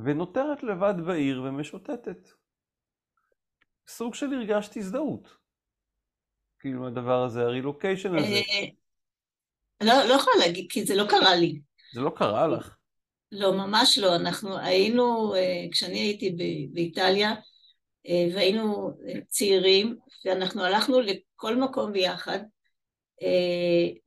ונותרת 0.03 0.63
לבד 0.63 0.93
בעיר 1.05 1.41
ומשוטטת. 1.41 2.29
סוג 3.87 4.15
של 4.15 4.33
הרגשת 4.33 4.77
הזדהות. 4.77 5.37
כאילו 6.59 6.87
הדבר 6.87 7.23
הזה, 7.23 7.41
הרילוקיישן 7.41 8.15
הזה. 8.15 8.25
אה, 8.25 8.67
לא, 9.81 9.93
לא 10.09 10.13
יכולה 10.13 10.35
להגיד, 10.45 10.65
כי 10.69 10.85
זה 10.85 10.95
לא 10.95 11.03
קרה 11.09 11.35
לי. 11.35 11.61
זה 11.93 12.01
לא 12.01 12.11
קרה 12.15 12.47
לך? 12.47 12.75
לא, 13.31 13.53
ממש 13.53 13.97
לא. 13.97 14.15
אנחנו 14.15 14.57
היינו, 14.57 15.35
אה, 15.35 15.65
כשאני 15.71 15.99
הייתי 15.99 16.35
באיטליה, 16.73 17.33
אה, 18.07 18.27
והיינו 18.33 18.91
צעירים, 19.27 19.95
ואנחנו 20.25 20.63
הלכנו 20.63 21.01
לכל 21.01 21.55
מקום 21.55 21.91
ביחד, 21.91 22.39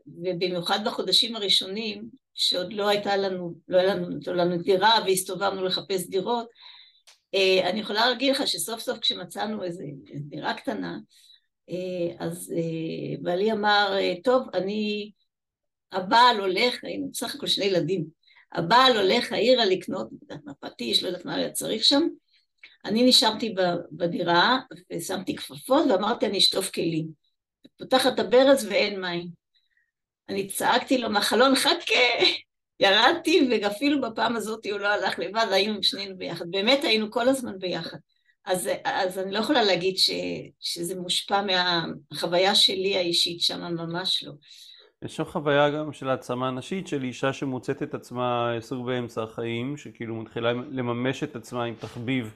ובמיוחד 0.06 0.78
בחודשים 0.84 1.36
הראשונים, 1.36 2.08
שעוד 2.34 2.72
לא 2.72 2.88
הייתה 2.88 3.16
לנו, 3.16 3.54
לא 3.68 3.78
היה 3.78 3.94
לנו, 3.94 4.08
לא 4.26 4.34
לנו 4.34 4.58
דירה 4.62 4.98
והסתובבנו 5.06 5.64
לחפש 5.64 6.06
דירות, 6.08 6.48
אני 7.64 7.80
יכולה 7.80 8.10
להגיד 8.10 8.34
לך 8.34 8.48
שסוף 8.48 8.80
סוף 8.80 8.98
כשמצאנו 8.98 9.64
איזו 9.64 9.84
דירה 10.28 10.54
קטנה, 10.54 10.98
אה, 11.70 12.26
אז 12.26 12.54
אה, 12.56 13.16
בעלי 13.22 13.52
אמר, 13.52 13.96
אה, 13.98 14.14
טוב, 14.24 14.48
אני, 14.54 15.12
הבעל 15.92 16.40
הולך, 16.40 16.84
היינו 16.84 17.10
בסך 17.10 17.34
הכל 17.34 17.46
שני 17.46 17.64
ילדים, 17.64 18.06
הבעל 18.52 18.96
הולך 18.96 19.32
העירה 19.32 19.64
לקנות, 19.64 20.08
מה 20.44 20.52
פטיש, 20.60 21.02
לא 21.02 21.08
יודעת 21.08 21.24
מה 21.24 21.34
היה 21.34 21.50
צריך 21.50 21.84
שם, 21.84 22.02
אני 22.84 23.02
נשארתי 23.02 23.54
בדירה 23.92 24.58
ושמתי 24.92 25.36
כפפות 25.36 25.84
ואמרתי 25.90 26.26
אני 26.26 26.38
אשטוף 26.38 26.70
כלים. 26.70 27.06
פותחת 27.78 28.14
את 28.14 28.18
הברז 28.18 28.64
ואין 28.64 29.00
מים. 29.00 29.28
אני 30.28 30.46
צעקתי 30.46 30.98
לו 30.98 31.10
מהחלון 31.10 31.54
חכה, 31.54 32.24
ירדתי 32.80 33.48
ואפילו 33.50 34.00
בפעם 34.00 34.36
הזאת 34.36 34.66
הוא 34.66 34.78
לא 34.78 34.88
הלך 34.88 35.18
לבד, 35.18 35.46
היינו 35.50 35.82
שנינו 35.82 36.16
ביחד, 36.16 36.44
באמת 36.50 36.84
היינו 36.84 37.10
כל 37.10 37.28
הזמן 37.28 37.58
ביחד. 37.58 37.98
אז, 38.44 38.70
אז 38.84 39.18
אני 39.18 39.32
לא 39.32 39.38
יכולה 39.38 39.62
להגיד 39.62 39.98
ש, 39.98 40.10
שזה 40.60 40.94
מושפע 40.96 41.42
מהחוויה 41.42 42.54
שלי 42.54 42.96
האישית 42.96 43.40
שם, 43.40 43.60
ממש 43.60 44.24
לא. 44.24 44.32
יש 45.04 45.16
שם 45.16 45.24
חוויה 45.24 45.70
גם 45.70 45.92
של 45.92 46.08
העצמה 46.08 46.50
נשית 46.50 46.88
של 46.88 47.04
אישה 47.04 47.32
שמוצאת 47.32 47.82
את 47.82 47.94
עצמה 47.94 48.52
סוג 48.60 48.86
באמצע 48.86 49.22
החיים, 49.22 49.76
שכאילו 49.76 50.14
מתחילה 50.14 50.52
לממש 50.52 51.22
את 51.22 51.36
עצמה 51.36 51.64
עם 51.64 51.74
תחביב 51.74 52.34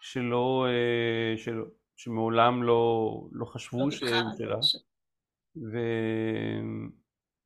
שלא, 0.00 0.66
אה, 0.68 1.36
שלא 1.38 1.64
שמעולם 1.96 2.62
לא, 2.62 3.10
לא 3.32 3.44
חשבו 3.44 3.84
לא 3.84 3.90
שהם 3.90 4.26
שלה. 4.38 4.58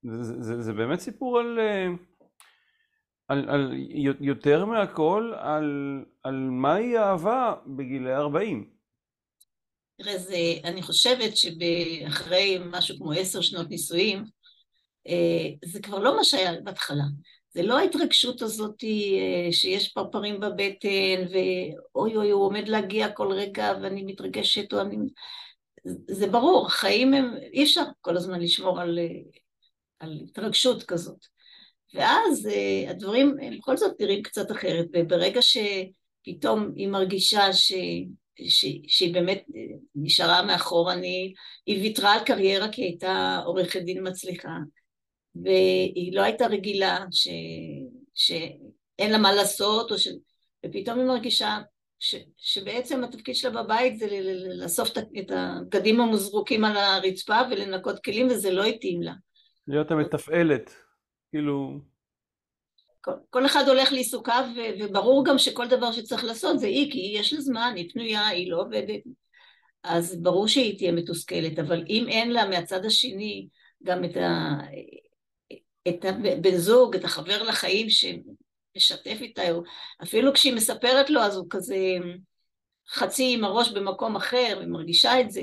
וזה 0.05 0.43
זה, 0.43 0.63
זה 0.63 0.73
באמת 0.73 0.99
סיפור 0.99 1.39
על... 1.39 1.59
אה, 1.59 1.89
על, 3.29 3.49
על 3.49 3.73
יותר 4.21 4.65
מהכל 4.65 5.33
על, 5.37 5.99
על 6.23 6.35
מהי 6.35 6.99
אהבה 6.99 7.55
בגילי 7.67 8.15
40. 8.15 8.71
תראה, 9.99 10.19
זה, 10.19 10.37
אני 10.65 10.83
חושבת 10.83 11.37
שאחרי 11.37 12.59
משהו 12.71 12.97
כמו 12.97 13.13
עשר 13.13 13.41
שנות 13.41 13.71
נישואים, 13.71 14.25
זה 15.65 15.81
כבר 15.83 15.99
לא 15.99 16.17
מה 16.17 16.25
שהיה 16.25 16.61
בהתחלה. 16.61 17.05
זה 17.55 17.63
לא 17.63 17.79
ההתרגשות 17.79 18.43
הזאת 18.43 18.85
אה, 18.85 19.53
שיש 19.53 19.93
פרפרים 19.93 20.41
בבטן, 20.41 21.23
ואוי 21.33 22.17
אוי, 22.17 22.31
הוא 22.31 22.45
עומד 22.45 22.69
להגיע 22.69 23.13
כל 23.13 23.33
רגע 23.33 23.73
ואני 23.83 24.03
מתרגשת, 24.03 24.73
או 24.73 24.81
אני... 24.81 24.97
זה 26.11 26.27
ברור, 26.27 26.69
חיים 26.71 27.15
הם... 27.15 27.35
אי 27.53 27.65
אפשר 27.65 27.83
כל 28.01 28.17
הזמן 28.17 28.41
לשמור 28.41 28.81
על, 28.81 28.99
אה, 28.99 29.21
על 30.01 30.21
התרגשות 30.29 30.83
כזאת. 30.83 31.27
ואז 31.95 32.49
הדברים 32.89 33.37
הם 33.43 33.59
בכל 33.59 33.77
זאת 33.77 34.01
נראים 34.01 34.23
קצת 34.23 34.51
אחרת, 34.51 34.87
וברגע 34.93 35.41
שפתאום 35.43 36.73
היא 36.77 36.89
מרגישה 36.89 37.53
ש... 37.53 37.73
ש... 38.41 38.67
שהיא 38.87 39.15
באמת 39.15 39.45
נשארה 39.95 40.43
מאחור, 40.43 40.93
אני... 40.93 41.35
היא 41.67 41.83
ויתרה 41.83 42.15
על 42.15 42.25
קריירה 42.25 42.73
כי 42.73 42.83
היא 42.83 42.89
הייתה 42.89 43.41
עורכת 43.45 43.81
דין 43.81 44.09
מצליחה, 44.09 44.51
והיא 45.35 46.17
לא 46.17 46.23
הייתה 46.23 46.47
רגילה 46.47 46.99
ש... 47.11 47.29
שאין 48.15 49.13
לה 49.13 49.19
מה 49.19 49.33
לעשות, 49.33 49.91
ש... 49.97 50.09
ופתאום 50.67 50.99
היא 50.99 51.07
מרגישה 51.07 51.59
ש... 51.99 52.15
שבעצם 52.37 53.05
התפקיד 53.05 53.35
שלה 53.35 53.63
בבית 53.63 53.99
זה 53.99 54.07
לאסוף 54.59 54.91
את 55.19 55.31
הבגדים 55.31 56.01
המוזרוקים 56.01 56.65
על 56.65 56.77
הרצפה 56.77 57.41
ולנקות 57.51 58.05
כלים, 58.05 58.27
וזה 58.27 58.51
לא 58.51 58.65
התאים 58.65 59.03
לה. 59.03 59.13
להיות 59.69 59.91
המתפעלת. 59.91 60.75
כאילו... 61.31 61.81
כל, 63.01 63.13
כל 63.31 63.47
אחד 63.47 63.69
הולך 63.69 63.93
לעיסוקיו, 63.93 64.45
וברור 64.81 65.25
גם 65.25 65.39
שכל 65.39 65.69
דבר 65.69 65.93
שצריך 65.93 66.25
לעשות 66.25 66.59
זה 66.59 66.67
היא, 66.67 66.93
כי 66.93 66.99
יש 67.19 67.33
לה 67.33 67.41
זמן, 67.41 67.73
היא 67.77 67.91
פנויה, 67.93 68.27
היא 68.27 68.51
לא 68.51 68.61
עובדת. 68.61 69.01
אז 69.83 70.23
ברור 70.23 70.49
שהיא 70.49 70.79
תהיה 70.79 70.93
מתוסכלת, 70.93 71.59
אבל 71.59 71.85
אם 71.89 72.07
אין 72.09 72.31
לה 72.31 72.49
מהצד 72.49 72.85
השני 72.85 73.49
גם 73.83 74.05
את, 74.05 74.17
ה, 74.17 74.59
את 75.89 76.05
הבן 76.05 76.57
זוג, 76.57 76.97
את 76.97 77.05
החבר 77.05 77.43
לחיים 77.43 77.87
שמשתף 77.91 79.19
איתה, 79.21 79.43
אפילו 80.03 80.33
כשהיא 80.33 80.55
מספרת 80.55 81.11
לו 81.11 81.21
אז 81.21 81.37
הוא 81.37 81.47
כזה 81.51 81.77
חצי 82.89 83.35
עם 83.35 83.45
הראש 83.45 83.73
במקום 83.73 84.17
אחר, 84.17 84.61
ומרגישה 84.63 85.21
את 85.21 85.31
זה. 85.31 85.43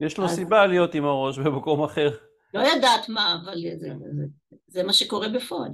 יש 0.00 0.18
לו 0.18 0.24
אז... 0.24 0.30
סיבה 0.30 0.66
להיות 0.66 0.94
עם 0.94 1.04
הראש 1.04 1.38
במקום 1.38 1.84
אחר. 1.84 2.10
לא 2.54 2.60
יודעת 2.60 3.08
מה, 3.08 3.38
אבל 3.44 3.54
זה, 3.76 3.88
זה, 3.98 4.24
זה 4.66 4.82
מה 4.82 4.92
שקורה 4.92 5.28
בפועל. 5.28 5.70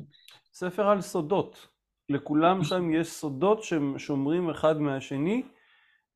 ספר 0.53 0.89
על 0.89 1.01
סודות. 1.01 1.67
לכולם 2.09 2.65
שם 2.65 2.91
יש 2.91 3.09
סודות 3.09 3.63
ששומרים 3.63 4.51
אחד 4.51 4.81
מהשני, 4.81 5.43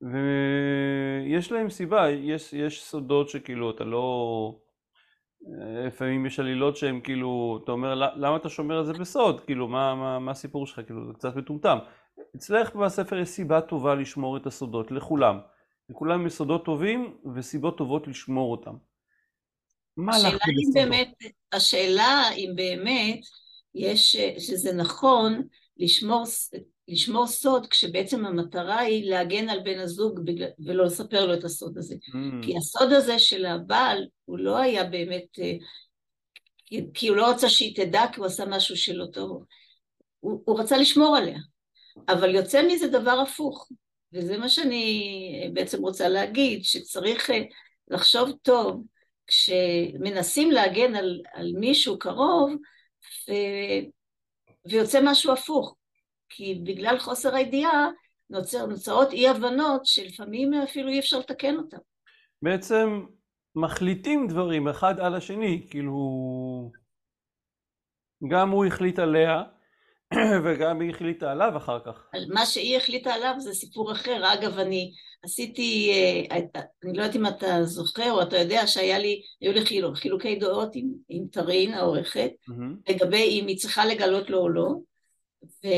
ויש 0.03 1.53
להם 1.53 1.71
סיבה, 1.71 2.11
יש, 2.11 2.53
יש 2.53 2.85
סודות 2.85 3.29
שכאילו 3.29 3.71
אתה 3.71 3.85
לא... 3.85 4.55
לפעמים 5.87 6.27
יש 6.27 6.41
עלילות 6.41 6.77
שהן 6.77 7.01
כאילו, 7.05 7.61
אתה 7.65 7.73
אומר 7.73 7.95
למה 7.95 8.37
אתה 8.37 8.49
שומר 8.49 8.81
את 8.81 8.87
זה 8.87 8.93
בסוד, 8.93 9.41
כאילו 9.41 9.69
מה, 9.69 9.95
מה, 9.95 10.19
מה 10.19 10.31
הסיפור 10.31 10.67
שלך, 10.67 10.81
כאילו 10.87 11.07
זה 11.07 11.13
קצת 11.13 11.37
מטומטם. 11.37 11.79
אצלך 12.37 12.77
בספר 12.77 13.19
יש 13.19 13.29
סיבה 13.29 13.61
טובה 13.61 13.95
לשמור 13.95 14.37
את 14.37 14.47
הסודות, 14.47 14.91
לכולם. 14.91 15.39
לכולם 15.91 16.27
יש 16.27 16.33
סודות 16.33 16.65
טובים 16.65 17.17
וסיבות 17.35 17.79
טובות 17.79 18.09
לשמור 18.09 18.53
אותם. 18.53 18.75
מה 19.97 20.13
אם 20.17 20.73
באמת, 20.75 21.15
השאלה 21.53 22.23
אם 22.37 22.53
באמת 22.57 23.21
יש, 23.75 24.17
שזה 24.39 24.73
נכון 24.73 25.43
לשמור, 25.77 26.25
לשמור 26.89 27.27
סוד 27.27 27.67
כשבעצם 27.67 28.27
המטרה 28.27 28.79
היא 28.79 29.11
להגן 29.11 29.49
על 29.49 29.61
בן 29.61 29.79
הזוג 29.79 30.21
ולא 30.67 30.85
לספר 30.85 31.27
לו 31.27 31.35
את 31.35 31.45
הסוד 31.45 31.79
הזה. 31.79 31.95
Mm. 31.95 32.45
כי 32.45 32.57
הסוד 32.57 32.93
הזה 32.93 33.19
של 33.19 33.47
הבעל 33.47 34.07
הוא 34.25 34.39
לא 34.39 34.59
היה 34.59 34.85
באמת, 34.85 35.39
אה, 35.39 35.53
כי 36.95 37.09
הוא 37.09 37.17
לא 37.17 37.31
רצה 37.31 37.49
שהיא 37.49 37.77
תדע 37.77 38.05
כי 38.13 38.21
הוא 38.21 38.27
עשה 38.27 38.45
משהו 38.47 38.77
שלא 38.77 39.07
טוב. 39.13 39.45
הוא, 40.21 40.43
הוא 40.45 40.61
רצה 40.61 40.77
לשמור 40.77 41.17
עליה. 41.17 41.39
אבל 42.09 42.35
יוצא 42.35 42.63
מזה 42.67 42.89
דבר 42.89 43.21
הפוך. 43.21 43.69
וזה 44.13 44.39
מה 44.39 44.49
שאני 44.49 45.51
בעצם 45.53 45.83
רוצה 45.83 46.09
להגיד, 46.09 46.65
שצריך 46.65 47.31
אה, 47.31 47.43
לחשוב 47.89 48.33
טוב 48.43 48.83
כשמנסים 49.27 50.51
להגן 50.51 50.95
על, 50.95 51.21
על 51.33 51.53
מישהו 51.55 51.99
קרוב 51.99 52.53
ו, 53.29 53.33
ויוצא 54.65 55.01
משהו 55.03 55.33
הפוך, 55.33 55.77
כי 56.35 56.63
בגלל 56.65 56.99
חוסר 56.99 57.35
הידיעה 57.35 57.89
נוצר, 58.31 58.67
נוצרות 58.67 59.13
אי 59.13 59.29
הבנות 59.29 59.87
שלפעמים 59.87 60.55
אפילו 60.55 60.89
אי 60.89 60.99
אפשר 60.99 61.19
לתקן 61.19 61.57
אותן. 61.57 61.77
בעצם 62.43 63.05
מחליטים 63.57 64.29
דברים 64.29 64.69
אחד 64.69 65.01
על 65.01 65.15
השני, 65.15 65.67
כאילו 65.71 66.01
גם 68.29 68.51
הוא 68.51 68.65
החליט 68.65 68.99
עליה 68.99 69.43
וגם 70.45 70.81
היא 70.81 70.91
החליטה 70.91 71.33
עליו 71.33 71.57
אחר 71.57 71.79
כך. 71.87 72.09
מה 72.29 72.47
שהיא 72.47 72.77
החליטה 72.77 73.15
עליו 73.15 73.35
זה 73.39 73.55
סיפור 73.55 73.93
אחר. 73.93 74.33
אגב, 74.35 74.59
אני 74.59 74.93
עשיתי, 75.25 75.93
אה, 76.31 76.37
אני 76.85 76.93
לא 76.97 77.03
יודעת 77.03 77.17
אם 77.17 77.27
אתה 77.27 77.65
זוכר 77.65 78.13
או 78.13 78.23
אתה 78.23 78.39
יודע 78.39 78.67
שהיה 78.67 78.99
לי, 78.99 79.23
היו 79.41 79.53
לי 79.53 79.67
חילוק, 79.67 79.97
חילוקי 79.97 80.37
דעות 80.37 80.71
עם, 80.75 80.89
עם 81.09 81.27
טרין 81.27 81.75
העורכת, 81.75 82.31
mm-hmm. 82.51 82.93
לגבי 82.93 83.41
אם 83.41 83.47
היא 83.47 83.57
צריכה 83.57 83.85
לגלות 83.85 84.31
לו 84.31 84.39
או 84.39 84.49
לא, 84.49 84.75
ו... 85.45 85.69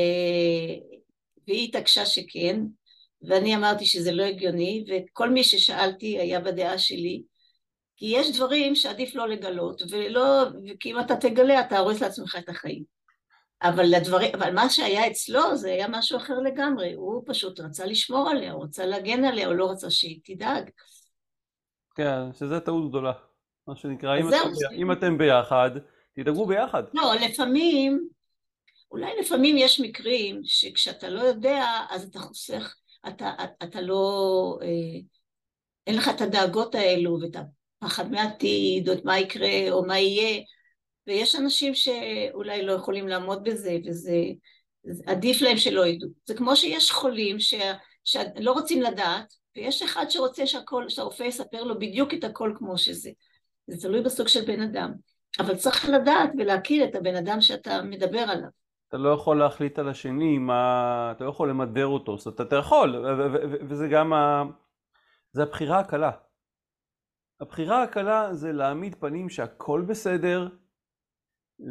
והיא 1.48 1.68
התעקשה 1.68 2.06
שכן, 2.06 2.60
ואני 3.22 3.56
אמרתי 3.56 3.86
שזה 3.86 4.12
לא 4.12 4.22
הגיוני, 4.22 4.84
וכל 4.88 5.30
מי 5.30 5.44
ששאלתי 5.44 6.18
היה 6.18 6.40
בדעה 6.40 6.78
שלי, 6.78 7.22
כי 7.96 8.06
יש 8.06 8.36
דברים 8.36 8.74
שעדיף 8.74 9.14
לא 9.14 9.28
לגלות, 9.28 9.82
ולא, 9.90 10.44
כי 10.80 10.90
אם 10.90 11.00
אתה 11.00 11.16
תגלה 11.16 11.60
אתה 11.60 11.78
הורס 11.78 12.00
לעצמך 12.02 12.36
את 12.38 12.48
החיים. 12.48 12.94
אבל, 13.62 13.84
לדברים, 13.84 14.30
אבל 14.34 14.54
מה 14.54 14.68
שהיה 14.68 15.06
אצלו 15.06 15.56
זה 15.56 15.68
היה 15.68 15.88
משהו 15.88 16.18
אחר 16.18 16.38
לגמרי, 16.38 16.92
הוא 16.92 17.22
פשוט 17.26 17.60
רצה 17.60 17.86
לשמור 17.86 18.30
עליה, 18.30 18.52
הוא 18.52 18.64
רצה 18.64 18.86
להגן 18.86 19.24
עליה, 19.24 19.46
הוא 19.46 19.54
לא 19.54 19.70
רצה 19.70 19.90
שהיא 19.90 20.20
תדאג. 20.24 20.70
כן, 21.94 22.32
שזה 22.38 22.60
טעות 22.60 22.88
גדולה, 22.88 23.12
מה 23.66 23.76
שנקרא, 23.76 24.18
אם 24.18 24.28
אתם, 24.28 24.36
אם 24.72 24.92
אתם 24.92 25.18
ביחד, 25.18 25.70
תדאגו 26.16 26.46
ביחד. 26.46 26.82
לא, 26.94 27.14
לפעמים, 27.14 28.08
אולי 28.94 29.12
לפעמים 29.20 29.56
יש 29.58 29.80
מקרים 29.80 30.40
שכשאתה 30.44 31.08
לא 31.08 31.20
יודע, 31.20 31.64
אז 31.90 32.04
אתה 32.04 32.18
חוסך, 32.18 32.74
אתה, 33.08 33.34
אתה 33.62 33.80
לא, 33.80 34.58
אה, 34.62 35.00
אין 35.86 35.96
לך 35.96 36.08
את 36.08 36.20
הדאגות 36.20 36.74
האלו 36.74 37.18
ואת 37.20 37.36
הפחד 37.82 38.10
מעתיד, 38.10 38.88
או 38.88 38.94
את 38.94 39.04
מה 39.04 39.18
יקרה, 39.18 39.70
או 39.70 39.86
מה 39.86 39.98
יהיה, 39.98 40.42
ויש 41.06 41.36
אנשים 41.36 41.74
שאולי 41.74 42.62
לא 42.62 42.72
יכולים 42.72 43.08
לעמוד 43.08 43.44
בזה, 43.44 43.78
וזה 43.86 44.16
עדיף 45.06 45.42
להם 45.42 45.56
שלא 45.56 45.86
ידעו. 45.86 46.08
זה 46.24 46.34
כמו 46.34 46.56
שיש 46.56 46.90
חולים 46.90 47.40
ש... 47.40 47.54
שלא 48.04 48.52
רוצים 48.52 48.82
לדעת, 48.82 49.34
ויש 49.56 49.82
אחד 49.82 50.06
שרוצה 50.08 50.46
שהכל, 50.46 50.88
שהרופא 50.88 51.22
יספר 51.22 51.64
לו 51.64 51.78
בדיוק 51.78 52.14
את 52.14 52.24
הכל 52.24 52.52
כמו 52.58 52.78
שזה. 52.78 53.10
זה 53.66 53.80
תלוי 53.80 54.02
בסוג 54.02 54.28
של 54.28 54.44
בן 54.44 54.60
אדם. 54.60 54.92
אבל 55.38 55.56
צריך 55.56 55.88
לדעת 55.88 56.30
ולהכיר 56.38 56.84
את 56.84 56.94
הבן 56.94 57.16
אדם 57.16 57.40
שאתה 57.40 57.82
מדבר 57.82 58.18
עליו. 58.18 58.63
אתה 58.94 59.02
לא 59.02 59.08
יכול 59.08 59.38
להחליט 59.38 59.78
על 59.78 59.88
השני, 59.88 60.38
מה... 60.38 61.12
אתה 61.16 61.24
לא 61.24 61.28
יכול 61.30 61.50
למדר 61.50 61.86
אותו, 61.86 62.18
זאת 62.18 62.26
אומרת, 62.26 62.40
אתה 62.40 62.56
יכול, 62.56 63.06
וזה 63.68 63.88
גם 63.88 64.12
ה... 64.12 64.42
זה 65.32 65.42
הבחירה 65.42 65.78
הקלה. 65.78 66.10
הבחירה 67.40 67.82
הקלה 67.82 68.34
זה 68.34 68.52
להעמיד 68.52 68.94
פנים 68.94 69.28
שהכל 69.28 69.84
בסדר, 69.88 70.48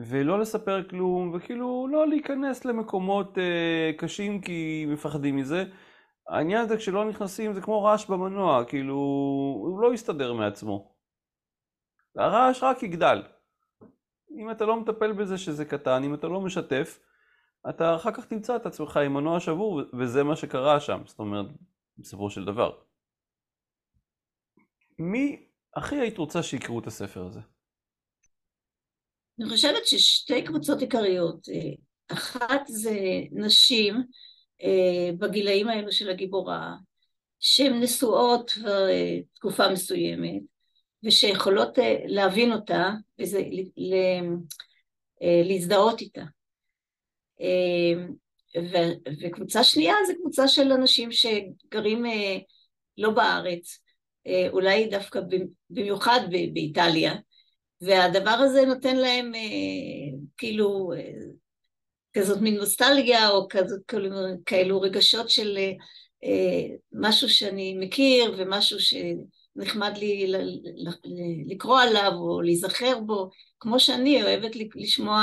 ולא 0.10 0.40
לספר 0.40 0.90
כלום, 0.90 1.34
וכאילו 1.34 1.88
לא 1.92 2.08
להיכנס 2.08 2.66
למקומות 2.66 3.38
אה, 3.38 3.92
קשים 3.98 4.42
כי 4.42 4.86
מפחדים 4.90 5.36
מזה. 5.36 5.64
העניין 6.30 6.62
הזה 6.62 6.78
כשלא 6.78 7.06
נכנסים 7.06 7.54
זה 7.54 7.62
כמו 7.62 7.84
רעש 7.84 8.06
במנוע, 8.06 8.66
כאילו 8.66 8.96
הוא 9.64 9.80
לא 9.82 9.94
יסתדר 9.94 10.34
מעצמו. 10.34 10.96
הרעש 12.16 12.64
רק 12.64 12.84
יגדל. 12.84 13.24
אם 14.38 14.52
אתה 14.52 14.66
לא 14.66 14.80
מטפל 14.80 15.12
בזה 15.12 15.38
שזה 15.38 15.66
קטן, 15.66 16.04
אם 16.04 16.14
אתה 16.14 16.28
לא 16.28 16.42
משתף, 16.42 17.00
אתה 17.70 17.96
אחר 17.96 18.12
כך 18.12 18.26
תמצא 18.26 18.56
את 18.56 18.66
עצמך 18.66 18.98
עם 18.98 19.14
מנוע 19.14 19.40
שבור, 19.40 19.82
וזה 20.00 20.24
מה 20.24 20.36
שקרה 20.36 20.80
שם, 20.80 21.02
זאת 21.06 21.20
אומרת, 21.20 21.46
בסופו 21.98 22.30
של 22.30 22.46
דבר. 22.46 22.72
מי 25.00 25.46
הכי 25.76 25.96
היית 25.96 26.18
רוצה 26.18 26.44
שיקראו 26.44 26.80
את 26.80 26.88
הספר 26.88 27.26
הזה? 27.26 27.40
אני 29.40 29.50
חושבת 29.50 29.88
ששתי 29.88 30.44
קבוצות 30.44 30.82
עיקריות, 30.82 31.50
אה, 31.50 31.72
אחת 32.12 32.62
זה 32.68 33.00
נשים 33.32 34.04
אה, 34.64 35.10
בגילאים 35.20 35.68
האלו 35.68 35.92
של 35.92 36.10
הגיבורה, 36.10 36.76
שהן 37.40 37.84
נשואות 37.84 38.52
אה, 38.68 39.20
תקופה 39.34 39.70
מסוימת, 39.72 40.42
ושיכולות 41.04 41.78
להבין 42.06 42.52
אותה 42.52 42.92
וזה, 43.22 43.42
להזדהות 45.22 46.02
איתה. 47.40 48.80
וקבוצה 49.22 49.64
שנייה 49.64 49.96
זה 50.08 50.14
קבוצה 50.14 50.48
של 50.48 50.72
אנשים 50.72 51.10
שגרים 51.12 52.04
לא 52.98 53.10
בארץ, 53.10 53.80
אולי 54.52 54.88
דווקא 54.88 55.20
במיוחד 55.70 56.20
באיטליה, 56.54 57.14
והדבר 57.82 58.30
הזה 58.30 58.66
נותן 58.66 58.96
להם 58.96 59.36
אה, 59.36 60.20
כאילו 60.38 60.94
אה, 60.98 61.12
כזאת 62.14 62.42
מין 62.42 62.56
נוסטלגיה 62.56 63.30
או 63.30 63.48
כזאת 63.50 63.82
כאילו, 63.88 64.10
כאלו 64.46 64.82
רגשות 64.82 65.30
של 65.30 65.58
אה, 65.58 65.72
אה, 66.24 66.76
משהו 66.94 67.30
שאני 67.30 67.78
מכיר 67.80 68.36
ומשהו 68.38 68.80
שנחמד 69.56 69.98
לי 69.98 70.34
לקרוא 71.48 71.80
עליו 71.80 72.12
או 72.14 72.42
להיזכר 72.42 73.00
בו, 73.00 73.30
כמו 73.60 73.80
שאני 73.80 74.24
אוהבת 74.24 74.52
לשמוע 74.76 75.22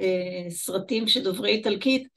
אה, 0.00 0.50
סרטים 0.50 1.08
שדוברי 1.08 1.50
איטלקית 1.50 2.08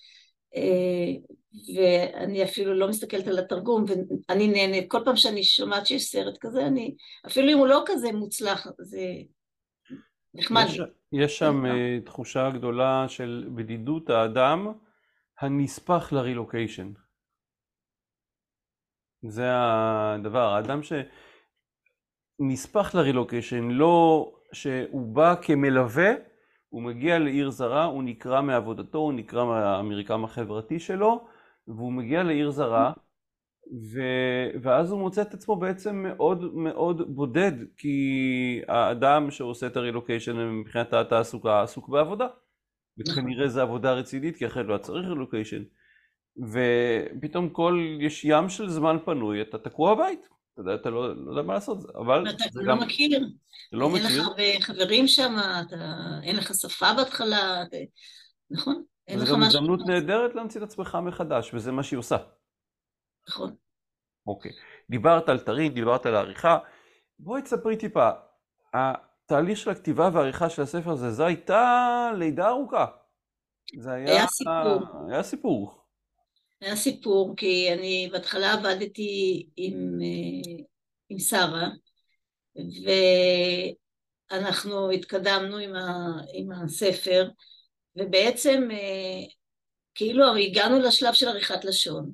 אה, 0.56 1.34
ואני 1.76 2.44
אפילו 2.44 2.74
לא 2.74 2.88
מסתכלת 2.88 3.28
על 3.28 3.39
התרגום 3.39 3.86
ואני 4.30 4.48
נהנית, 4.48 4.92
כל 4.92 5.02
פעם 5.06 5.16
שאני 5.16 5.44
שומעת 5.44 5.86
שיש 5.86 6.04
סרט 6.04 6.38
כזה, 6.39 6.68
אני, 6.68 6.96
אפילו 7.28 7.52
אם 7.52 7.58
הוא 7.58 7.68
לא 7.68 7.84
כזה 7.86 8.12
מוצלח, 8.12 8.68
זה 8.80 9.02
נחמד 10.34 10.66
יש, 10.68 10.82
יש 11.12 11.38
שם 11.38 11.66
uh, 11.66 12.06
תחושה 12.06 12.50
גדולה 12.54 13.06
של 13.08 13.50
בדידות 13.56 14.10
האדם 14.10 14.68
הנספח 15.39 16.13
לרילוקיישן. 16.13 16.92
זה 19.28 19.48
הדבר, 19.52 20.54
האדם 20.54 20.84
שנספח 22.43 22.95
לרילוקיישן, 22.95 23.67
לא 23.71 24.32
שהוא 24.51 25.15
בא 25.15 25.36
כמלווה, 25.41 26.12
הוא 26.69 26.84
מגיע 26.84 27.19
לעיר 27.19 27.49
זרה, 27.49 27.84
הוא 27.84 28.03
נקרא 28.03 28.41
מעבודתו, 28.41 28.97
הוא 28.97 29.13
נקרא 29.13 29.45
מהמרקם 29.45 30.23
החברתי 30.23 30.79
שלו, 30.79 31.27
והוא 31.67 31.93
מגיע 31.93 32.23
לעיר 32.23 32.49
זרה, 32.51 32.91
ו... 33.93 34.01
ואז 34.62 34.91
הוא 34.91 34.99
מוצא 34.99 35.21
את 35.21 35.34
עצמו 35.34 35.56
בעצם 35.56 35.95
מאוד 35.95 36.53
מאוד 36.56 37.15
בודד, 37.15 37.51
כי 37.77 38.62
האדם 38.67 39.32
שעושה 39.32 39.67
את 39.67 39.77
הרילוקיישן 39.77 40.49
מבחינת 40.49 40.93
התעסוקה 40.93 41.62
עסוק 41.62 41.89
בעבודה. 41.89 42.27
וכנראה 42.99 43.47
זו 43.47 43.62
עבודה 43.62 43.93
רצינית, 43.93 44.38
כי 44.38 44.47
אחרת 44.47 44.65
לא 44.65 44.77
צריך 44.77 45.08
רילוקיישן. 45.08 45.63
ופתאום 46.38 47.49
כל, 47.49 47.79
יש 47.99 48.25
ים 48.25 48.49
של 48.49 48.69
זמן 48.69 48.97
פנוי, 49.06 49.41
אתה 49.41 49.58
תקוע 49.58 49.95
בבית. 49.95 50.29
אתה 50.54 50.62
יודע, 50.62 50.76
אתה 50.76 50.89
לא, 50.89 51.26
לא 51.26 51.32
יודע 51.32 51.42
מה 51.42 51.54
לעשות, 51.54 51.96
אבל... 51.96 52.30
אתה 52.30 52.46
לא 52.54 52.74
גם... 52.74 52.80
מכיר. 52.80 53.18
אתה 53.70 53.78
לא 53.78 53.89
מכיר. 53.89 54.24
אין 54.38 54.58
לך 54.58 54.66
חברים 54.66 55.08
שם, 55.08 55.36
אתה... 55.38 55.76
אין 56.24 56.36
לך 56.36 56.52
שפה 56.54 56.94
בהתחלה, 56.98 57.63
אתה... 57.63 57.78
נכון? 58.52 58.84
אין 59.08 59.20
לך 59.20 59.24
משהו... 59.24 59.36
זה 59.36 59.42
גם 59.42 59.48
הזדמנות 59.48 59.80
נהדרת 59.88 60.36
להמציא 60.36 60.62
את 60.62 60.66
עצמך 60.66 60.98
מחדש, 61.04 61.54
וזה 61.54 61.72
מה 61.72 61.84
שהיא 61.84 62.00
עושה. 62.00 62.18
נכון. 63.30 63.56
אוקיי. 64.28 64.52
דיברת 64.89 65.30
על 65.30 65.39
טרין, 65.39 65.74
דיברת 65.74 66.06
על 66.06 66.16
העריכה. 66.16 66.58
בואי 67.20 67.42
תספרי 67.42 67.78
טיפה. 67.78 68.10
התהליך 68.74 69.58
של 69.58 69.70
הכתיבה 69.70 70.10
והעריכה 70.13 70.50
של 70.50 70.62
הספר 70.62 70.92
הזה, 70.92 71.12
זו 71.12 71.26
הייתה 71.26 72.12
לידה 72.18 72.48
ארוכה. 72.48 72.86
זה 73.80 73.92
היה... 73.92 74.10
היה 74.10 74.28
סיפור. 74.28 75.10
היה 75.10 75.24
סיפור. 75.24 75.83
היה 76.63 76.76
סיפור, 76.76 77.34
כי 77.38 77.73
אני 77.73 78.10
בהתחלה 78.12 78.54
עבדתי 78.54 79.45
עם, 79.56 79.99
אה, 80.02 80.63
עם 81.10 81.19
שרה, 81.19 81.69
ואנחנו 84.32 84.91
התקדמנו 84.91 85.58
עם, 85.58 85.76
ה, 85.76 86.12
עם 86.34 86.52
הספר, 86.52 87.30
ובעצם 87.95 88.67
אה, 88.71 89.26
כאילו 89.95 90.36
הגענו 90.36 90.80
לשלב 90.80 91.13
של 91.13 91.28
עריכת 91.28 91.65
לשון. 91.65 92.12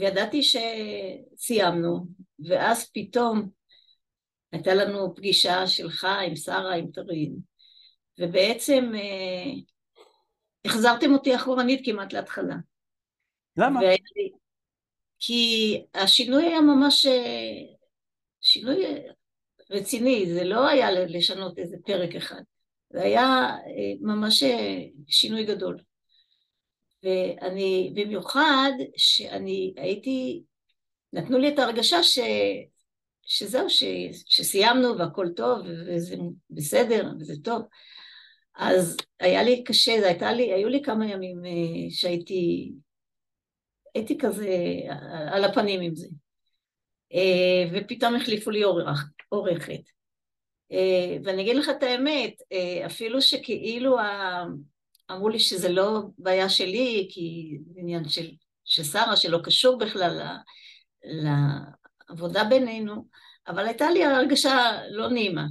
וידעתי 0.00 0.40
שסיימנו, 0.42 2.06
ואז 2.48 2.90
פתאום 2.94 3.48
הייתה 4.52 4.74
לנו 4.74 5.14
פגישה 5.14 5.66
שלך 5.66 6.08
עם 6.26 6.36
שרה, 6.36 6.74
עם 6.74 6.90
טרין, 6.90 7.36
ובעצם 8.18 8.92
אה, 8.94 9.52
החזרתם 10.64 11.12
אותי 11.12 11.36
אחורנית 11.36 11.80
כמעט 11.84 12.12
להתחלה. 12.12 12.54
למה? 13.60 13.80
לי... 13.80 14.30
כי 15.18 15.82
השינוי 15.94 16.44
היה 16.44 16.60
ממש 16.60 17.06
שינוי 18.40 18.84
רציני, 19.70 20.34
זה 20.34 20.44
לא 20.44 20.68
היה 20.68 20.90
לשנות 20.90 21.58
איזה 21.58 21.76
פרק 21.86 22.14
אחד, 22.14 22.42
זה 22.90 23.02
היה 23.02 23.56
ממש 24.00 24.42
שינוי 25.08 25.44
גדול. 25.44 25.78
ואני, 27.02 27.92
במיוחד 27.94 28.70
שאני 28.96 29.74
הייתי, 29.76 30.42
נתנו 31.12 31.38
לי 31.38 31.48
את 31.48 31.58
ההרגשה 31.58 32.02
ש, 32.02 32.18
שזהו, 33.22 33.70
ש, 33.70 33.84
שסיימנו 34.26 34.98
והכל 34.98 35.26
טוב 35.36 35.58
וזה 35.86 36.16
בסדר 36.50 37.10
וזה 37.20 37.34
טוב. 37.44 37.62
אז 38.56 38.96
היה 39.20 39.42
לי 39.42 39.64
קשה, 39.64 40.06
הייתה 40.06 40.32
לי, 40.32 40.52
היו 40.52 40.68
לי 40.68 40.82
כמה 40.82 41.06
ימים 41.06 41.44
אה, 41.44 41.90
שהייתי, 41.90 42.72
הייתי 43.94 44.18
כזה 44.18 44.48
על 45.32 45.44
הפנים 45.44 45.80
עם 45.80 45.94
זה. 45.94 46.08
אה, 47.14 47.64
ופתאום 47.72 48.14
החליפו 48.14 48.50
לי 48.50 48.62
עורך, 48.62 49.10
עורכת. 49.28 49.80
אה, 50.72 51.16
ואני 51.24 51.42
אגיד 51.42 51.56
לך 51.56 51.68
את 51.68 51.82
האמת, 51.82 52.32
אפילו 52.86 53.22
שכאילו 53.22 53.96
אמרו 55.10 55.28
לי 55.28 55.38
שזה 55.38 55.68
לא 55.68 56.02
בעיה 56.18 56.48
שלי, 56.48 57.08
כי 57.10 57.58
זה 57.74 57.80
עניין 57.80 58.08
של, 58.08 58.30
של 58.64 58.84
שרה, 58.84 59.16
שלא 59.16 59.38
קשור 59.44 59.78
בכלל 59.78 60.36
לעבודה 61.04 62.44
בינינו, 62.44 63.06
אבל 63.48 63.66
הייתה 63.66 63.90
לי 63.90 64.04
הרגשה 64.04 64.70
לא 64.90 65.08
נעימה. 65.08 65.46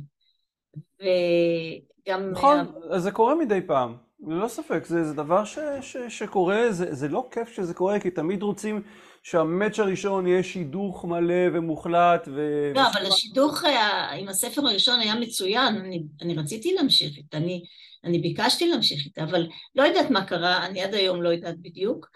וגם... 0.99 2.32
נכון, 2.32 2.58
מה... 2.89 2.99
זה 2.99 3.12
קורה 3.12 3.36
מדי 3.36 3.60
פעם, 3.67 3.97
ללא 4.27 4.47
ספק, 4.47 4.86
זה, 4.86 5.03
זה 5.03 5.13
דבר 5.13 5.45
ש, 5.45 5.60
ש, 5.82 5.97
שקורה, 6.10 6.71
זה, 6.71 6.93
זה 6.95 7.08
לא 7.08 7.27
כיף 7.32 7.49
שזה 7.49 7.73
קורה, 7.73 7.99
כי 7.99 8.12
תמיד 8.12 8.43
רוצים 8.43 8.82
שהמאץ' 9.23 9.79
הראשון 9.79 10.27
יהיה 10.27 10.43
שידוך 10.43 11.05
מלא 11.05 11.43
ומוחלט. 11.53 12.27
ו... 12.27 12.71
לא, 12.75 12.82
אבל 12.88 13.05
השידוך 13.05 13.65
אה, 13.65 14.12
עם 14.12 14.27
הספר 14.27 14.62
הראשון 14.67 14.99
היה 14.99 15.15
מצוין, 15.15 15.75
אני, 15.75 16.03
אני 16.21 16.36
רציתי 16.36 16.73
להמשיך 16.73 17.17
איתה, 17.17 17.38
אני, 17.38 17.63
אני 18.03 18.19
ביקשתי 18.19 18.67
להמשיך 18.67 19.05
איתה, 19.05 19.23
אבל 19.23 19.47
לא 19.75 19.84
יודעת 19.84 20.12
מה 20.12 20.25
קרה, 20.25 20.65
אני 20.65 20.84
עד 20.84 20.93
היום 20.93 21.21
לא 21.21 21.29
יודעת 21.29 21.55
בדיוק. 21.62 22.10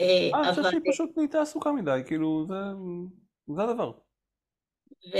אה, 0.00 0.30
אה, 0.34 0.40
אני 0.40 0.50
חושב 0.50 0.70
שהיא 0.70 0.92
פשוט 0.92 1.10
נהייתה 1.16 1.40
עסוקה 1.40 1.72
מדי, 1.72 2.00
כאילו, 2.06 2.46
זה, 2.48 2.54
זה 3.56 3.62
הדבר. 3.62 3.92
ו, 5.12 5.18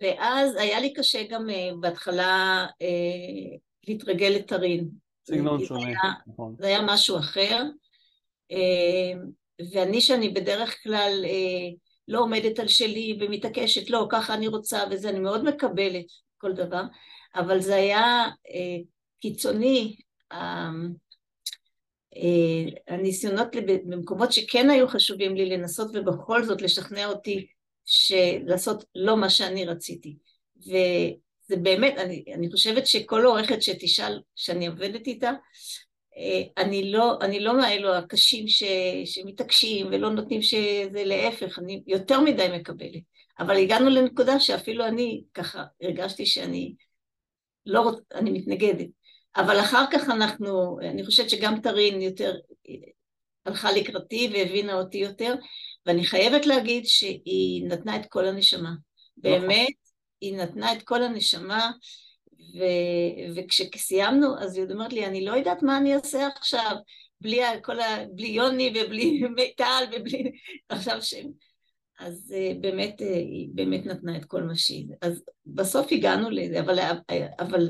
ואז 0.00 0.56
היה 0.56 0.80
לי 0.80 0.92
קשה 0.92 1.22
גם 1.30 1.46
uh, 1.50 1.76
בהתחלה 1.80 2.66
להתרגל 3.88 4.28
לטרין. 4.28 5.03
סגנון 5.26 5.64
שונה, 5.64 5.92
נכון. 6.26 6.56
זה 6.58 6.66
היה 6.66 6.82
משהו 6.82 7.18
אחר. 7.18 7.62
Uh, 8.52 9.16
ואני 9.74 10.00
שאני 10.00 10.28
בדרך 10.28 10.82
כלל 10.82 11.24
uh, 11.24 11.76
לא 12.08 12.20
עומדת 12.20 12.58
על 12.58 12.68
שלי 12.68 13.18
ומתעקשת, 13.20 13.90
לא, 13.90 14.06
ככה 14.10 14.34
אני 14.34 14.48
רוצה 14.48 14.84
וזה, 14.90 15.08
אני 15.08 15.20
מאוד 15.20 15.44
מקבלת 15.44 16.04
כל 16.38 16.52
דבר, 16.52 16.82
אבל 17.34 17.60
זה 17.60 17.74
היה 17.74 18.24
uh, 18.48 18.84
קיצוני, 19.20 19.96
הניסיונות 22.88 23.48
במקומות 23.66 24.32
שכן 24.32 24.70
היו 24.70 24.88
חשובים 24.88 25.34
לי 25.34 25.46
לנסות 25.46 25.90
ובכל 25.94 26.44
זאת 26.44 26.62
לשכנע 26.62 27.06
אותי 27.06 27.46
לעשות 28.46 28.84
לא 28.94 29.16
מה 29.16 29.30
שאני 29.30 29.64
רציתי. 29.64 30.16
וזה 31.46 31.56
באמת, 31.62 31.94
אני, 31.98 32.24
אני 32.34 32.50
חושבת 32.50 32.86
שכל 32.86 33.24
עורכת 33.24 33.62
שתשאל, 33.62 34.20
שאני 34.36 34.66
עובדת 34.66 35.06
איתה, 35.06 35.30
אה, 36.16 36.64
אני 36.64 36.92
לא, 36.92 37.18
אני 37.20 37.40
לא 37.40 37.56
מאלו 37.56 37.94
הקשים 37.94 38.48
ש, 38.48 38.62
שמתעקשים 39.04 39.86
ולא 39.86 40.10
נותנים 40.10 40.42
שזה 40.42 41.04
להפך, 41.04 41.58
אני 41.58 41.82
יותר 41.86 42.20
מדי 42.20 42.46
מקבלת. 42.56 43.02
אבל 43.38 43.56
הגענו 43.56 43.90
לנקודה 43.90 44.40
שאפילו 44.40 44.86
אני 44.86 45.22
ככה 45.34 45.64
הרגשתי 45.82 46.26
שאני 46.26 46.74
לא 47.66 47.80
רוצה, 47.80 48.02
אני 48.14 48.30
מתנגדת. 48.30 48.88
אבל 49.36 49.60
אחר 49.60 49.84
כך 49.92 50.08
אנחנו, 50.08 50.78
אני 50.80 51.04
חושבת 51.04 51.30
שגם 51.30 51.60
טרין 51.60 52.00
יותר 52.00 52.34
הלכה 53.46 53.72
לקראתי 53.72 54.30
והבינה 54.32 54.74
אותי 54.74 54.98
יותר, 54.98 55.34
ואני 55.86 56.04
חייבת 56.04 56.46
להגיד 56.46 56.86
שהיא 56.86 57.64
נתנה 57.68 57.96
את 57.96 58.06
כל 58.08 58.24
הנשמה. 58.24 58.70
באמת, 59.16 59.83
היא 60.24 60.36
נתנה 60.36 60.72
את 60.72 60.82
כל 60.82 61.02
הנשמה, 61.02 61.70
ו... 62.54 62.62
וכשסיימנו, 63.36 64.38
אז 64.38 64.56
היא 64.56 64.66
אומרת 64.72 64.92
לי, 64.92 65.06
אני 65.06 65.24
לא 65.24 65.32
יודעת 65.32 65.62
מה 65.62 65.78
אני 65.78 65.94
אעשה 65.94 66.26
עכשיו, 66.36 66.76
בלי, 67.20 67.40
כל 67.62 67.80
ה... 67.80 67.84
בלי 68.14 68.28
יוני 68.28 68.74
ובלי 68.76 69.22
מיטל 69.36 69.84
ובלי... 69.92 70.32
עכשיו 70.68 71.02
שם. 71.02 71.26
אז 72.00 72.34
uh, 72.36 72.60
באמת, 72.60 73.00
uh, 73.00 73.04
היא 73.04 73.48
באמת 73.54 73.86
נתנה 73.86 74.16
את 74.16 74.24
כל 74.24 74.42
מה 74.42 74.56
שהיא... 74.56 74.88
אז 75.02 75.24
בסוף 75.46 75.86
הגענו 75.92 76.30
לזה, 76.30 76.60
אבל, 76.60 76.78
אבל 77.38 77.68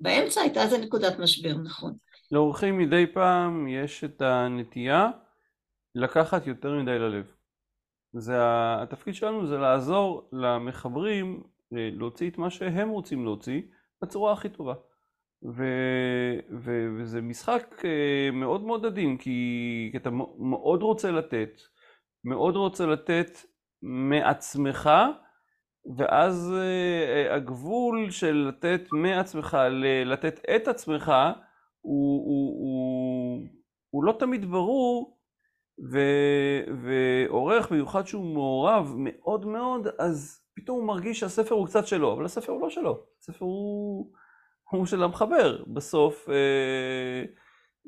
באמצע 0.00 0.40
הייתה 0.40 0.62
איזה 0.62 0.78
נקודת 0.78 1.18
משבר, 1.18 1.54
נכון. 1.64 1.94
לאורחים 2.32 2.78
מדי 2.78 3.06
פעם 3.14 3.68
יש 3.68 4.04
את 4.04 4.22
הנטייה 4.22 5.10
לקחת 5.94 6.46
יותר 6.46 6.72
מדי 6.72 6.98
ללב. 6.98 7.24
זה 8.12 8.34
התפקיד 8.82 9.14
שלנו 9.14 9.46
זה 9.46 9.58
לעזור 9.58 10.28
למחברים 10.32 11.42
אה, 11.42 11.53
להוציא 11.76 12.30
את 12.30 12.38
מה 12.38 12.50
שהם 12.50 12.88
רוצים 12.88 13.24
להוציא 13.24 13.62
בצורה 14.02 14.32
הכי 14.32 14.48
טובה. 14.48 14.74
ו, 15.56 15.64
ו, 16.64 16.86
וזה 16.98 17.20
משחק 17.20 17.84
אה, 17.84 18.30
מאוד 18.32 18.62
מאוד 18.62 18.86
עדין, 18.86 19.18
כי 19.18 19.92
אתה 19.96 20.10
מאוד 20.50 20.82
רוצה 20.82 21.10
לתת, 21.10 21.60
מאוד 22.24 22.56
רוצה 22.56 22.86
לתת 22.86 23.30
מעצמך, 23.82 24.90
ואז 25.96 26.52
אה, 26.56 27.34
הגבול 27.34 28.10
של 28.10 28.48
לתת 28.48 28.80
מעצמך 28.92 29.56
לתת 30.04 30.40
את 30.56 30.68
עצמך 30.68 31.12
הוא, 31.80 32.24
הוא, 32.26 32.58
הוא, 32.60 33.48
הוא 33.90 34.04
לא 34.04 34.16
תמיד 34.18 34.44
ברור, 34.44 35.14
ועורך, 36.82 37.72
במיוחד 37.72 38.06
שהוא 38.06 38.34
מעורב 38.34 38.94
מאוד 38.96 39.46
מאוד, 39.46 39.86
אז 39.98 40.43
פתאום 40.56 40.78
הוא 40.78 40.86
מרגיש 40.86 41.20
שהספר 41.20 41.54
הוא 41.54 41.66
קצת 41.66 41.86
שלו, 41.86 42.12
אבל 42.12 42.24
הספר 42.24 42.52
הוא 42.52 42.62
לא 42.62 42.70
שלו, 42.70 43.06
הספר 43.20 43.44
הוא, 43.44 44.12
הוא 44.70 44.86
של 44.86 45.02
המחבר, 45.02 45.64
בסוף 45.74 46.28
אה, 46.28 47.24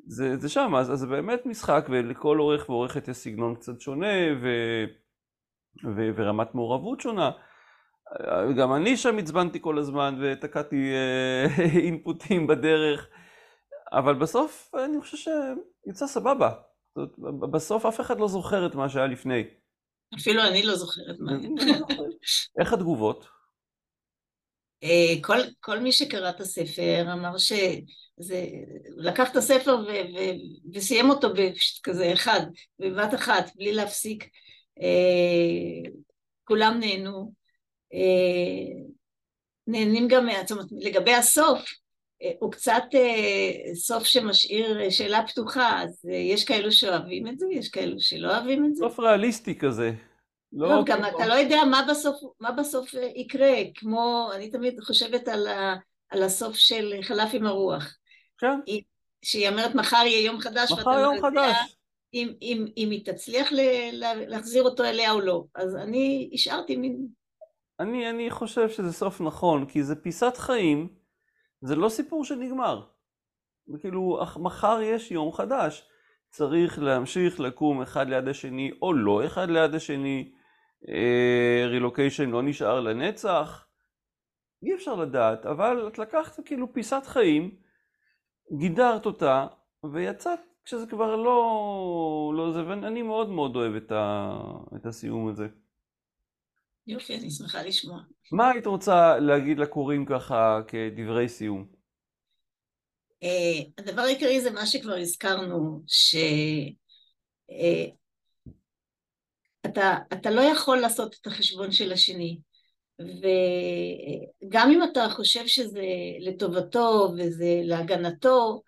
זה, 0.06 0.36
זה 0.36 0.48
שם, 0.48 0.74
אז, 0.74 0.86
זה 0.86 1.06
באמת 1.06 1.46
משחק, 1.46 1.86
ולכל 1.90 2.38
עורך 2.38 2.68
ועורכת 2.68 3.08
יש 3.08 3.16
סגנון 3.16 3.54
קצת 3.54 3.80
שונה, 3.80 4.16
ו, 4.42 4.48
ו, 5.96 6.10
ורמת 6.16 6.54
מעורבות 6.54 7.00
שונה. 7.00 7.30
גם 8.58 8.74
אני 8.74 8.96
שם 8.96 9.18
עצבנתי 9.18 9.60
כל 9.60 9.78
הזמן 9.78 10.18
ותקעתי 10.20 10.92
אה, 10.92 11.46
אינפוטים 11.84 12.46
בדרך. 12.46 13.08
אבל 13.92 14.14
בסוף 14.14 14.74
אני 14.84 15.00
חושב 15.00 15.16
שיצא 15.16 16.06
סבבה. 16.06 16.50
בסוף 17.52 17.86
אף 17.86 18.00
אחד 18.00 18.20
לא 18.20 18.28
זוכר 18.28 18.66
את 18.66 18.74
מה 18.74 18.88
שהיה 18.88 19.06
לפני. 19.06 19.44
אפילו 20.14 20.42
אני 20.42 20.62
לא 20.62 20.76
זוכרת 20.76 21.16
מה. 21.18 21.32
איך 22.60 22.72
התגובות? 22.72 23.26
אה, 24.82 25.14
כל, 25.22 25.38
כל 25.60 25.78
מי 25.78 25.92
שקרא 25.92 26.30
את 26.30 26.40
הספר 26.40 27.06
אמר 27.12 27.38
שזה, 27.38 28.46
לקח 28.96 29.30
את 29.30 29.36
הספר 29.36 29.76
ו, 29.76 29.88
ו, 29.88 30.18
וסיים 30.74 31.10
אותו 31.10 31.28
בכזה 31.34 32.12
אחד, 32.12 32.40
בבת 32.78 33.14
אחת, 33.14 33.50
בלי 33.56 33.72
להפסיק. 33.72 34.24
אה, 34.80 35.90
כולם 36.44 36.80
נהנו. 36.80 37.32
אה, 37.94 38.82
נהנים 39.66 40.08
גם, 40.08 40.26
זאת 40.42 40.50
אומרת, 40.50 40.66
לגבי 40.80 41.14
הסוף, 41.14 41.64
הוא 42.38 42.52
קצת 42.52 42.82
אה, 42.94 43.74
סוף 43.74 44.04
שמשאיר 44.04 44.80
אה, 44.80 44.90
שאלה 44.90 45.26
פתוחה, 45.26 45.82
אז 45.82 46.04
יש 46.04 46.44
כאלו 46.44 46.72
שאוהבים 46.72 47.28
את 47.28 47.38
זה, 47.38 47.46
יש 47.52 47.68
כאלו 47.68 48.00
שלא 48.00 48.36
אוהבים 48.36 48.64
את 48.64 48.76
זה. 48.76 48.84
סוף 48.84 49.00
ריאליסטי 49.00 49.58
כזה. 49.58 49.92
לא, 50.52 50.68
לא 50.68 50.82
גם 50.86 51.04
אתה 51.04 51.26
לא 51.26 51.34
יודע 51.34 51.64
מה 51.70 51.86
בסוף, 51.90 52.16
מה 52.40 52.52
בסוף 52.52 52.94
יקרה, 53.16 53.54
כמו, 53.74 54.30
אני 54.34 54.50
תמיד 54.50 54.80
חושבת 54.80 55.28
על, 55.28 55.46
ה, 55.46 55.74
על 56.10 56.22
הסוף 56.22 56.56
של 56.56 56.94
חלף 57.02 57.30
עם 57.32 57.46
הרוח. 57.46 57.96
כן. 58.38 58.60
שהיא 59.22 59.48
אומרת 59.48 59.74
מחר 59.74 60.02
יהיה 60.06 60.26
יום 60.26 60.40
חדש, 60.40 60.72
מחר 60.72 60.98
יום 60.98 61.16
לא 61.16 61.20
חדש. 61.20 61.76
אם, 62.14 62.32
אם, 62.42 62.66
אם 62.76 62.90
היא 62.90 63.04
תצליח 63.04 63.52
ל, 63.52 63.60
להחזיר 64.26 64.62
אותו 64.62 64.84
אליה 64.84 65.12
או 65.12 65.20
לא. 65.20 65.44
אז 65.54 65.76
אני 65.76 66.30
השארתי 66.32 66.76
מין... 66.76 67.06
אני, 67.80 68.10
אני 68.10 68.30
חושב 68.30 68.68
שזה 68.68 68.92
סוף 68.92 69.20
נכון, 69.20 69.66
כי 69.66 69.82
זה 69.82 69.94
פיסת 69.94 70.36
חיים. 70.36 70.88
זה 71.60 71.76
לא 71.76 71.88
סיפור 71.88 72.24
שנגמר. 72.24 72.86
כאילו, 73.80 74.20
מחר 74.36 74.80
יש 74.82 75.10
יום 75.10 75.32
חדש. 75.32 75.88
צריך 76.28 76.78
להמשיך 76.78 77.40
לקום 77.40 77.82
אחד 77.82 78.08
ליד 78.08 78.28
השני, 78.28 78.70
או 78.82 78.92
לא 78.92 79.26
אחד 79.26 79.50
ליד 79.50 79.74
השני. 79.74 80.32
רילוקיישן 81.68 82.26
אה, 82.26 82.32
לא 82.32 82.42
נשאר 82.42 82.80
לנצח. 82.80 83.66
אי 84.62 84.74
אפשר 84.74 84.94
לדעת, 84.94 85.46
אבל 85.46 85.88
את 85.88 85.98
לקחת 85.98 86.46
כאילו 86.46 86.72
פיסת 86.72 87.02
חיים, 87.06 87.56
גידרת 88.58 89.06
אותה, 89.06 89.46
ויצאת 89.92 90.38
כשזה 90.64 90.86
כבר 90.86 91.16
לא, 91.16 92.32
לא 92.36 92.52
זה, 92.52 92.66
ואני 92.66 93.02
מאוד 93.02 93.28
מאוד 93.28 93.56
אוהב 93.56 93.74
את, 93.74 93.92
ה, 93.92 94.30
את 94.76 94.86
הסיום 94.86 95.28
הזה. 95.28 95.48
יופי, 96.86 97.16
אני 97.16 97.30
שמחה 97.30 97.62
לשמוע. 97.62 98.00
מה 98.32 98.50
היית 98.50 98.66
רוצה 98.66 99.18
להגיד 99.18 99.58
לקוראים 99.58 100.06
ככה 100.06 100.60
כדברי 100.68 101.28
סיום? 101.28 101.66
Uh, 103.24 103.26
הדבר 103.78 104.02
העיקרי 104.02 104.40
זה 104.40 104.50
מה 104.50 104.66
שכבר 104.66 104.94
הזכרנו, 104.94 105.82
שאתה 105.86 106.30
uh, 109.68 110.16
אתה 110.16 110.30
לא 110.30 110.40
יכול 110.40 110.78
לעשות 110.78 111.16
את 111.20 111.26
החשבון 111.26 111.72
של 111.72 111.92
השני. 111.92 112.38
וגם 112.98 114.70
אם 114.70 114.80
אתה 114.92 115.08
חושב 115.10 115.46
שזה 115.46 115.84
לטובתו 116.20 117.12
וזה 117.18 117.60
להגנתו, 117.64 118.62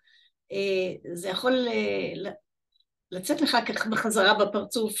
אה, 0.51 1.13
זה 1.13 1.29
יכול 1.29 1.67
אה, 1.67 2.31
לצאת 3.11 3.41
לך 3.41 3.57
ככה 3.67 3.89
בחזרה 3.89 4.33
בפרצוף 4.33 4.93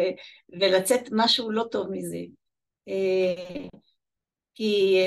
ולצאת 0.60 1.00
משהו 1.12 1.50
לא 1.50 1.64
טוב 1.70 1.86
מזה. 1.90 2.18
אה, 2.88 3.66
כי 4.54 4.98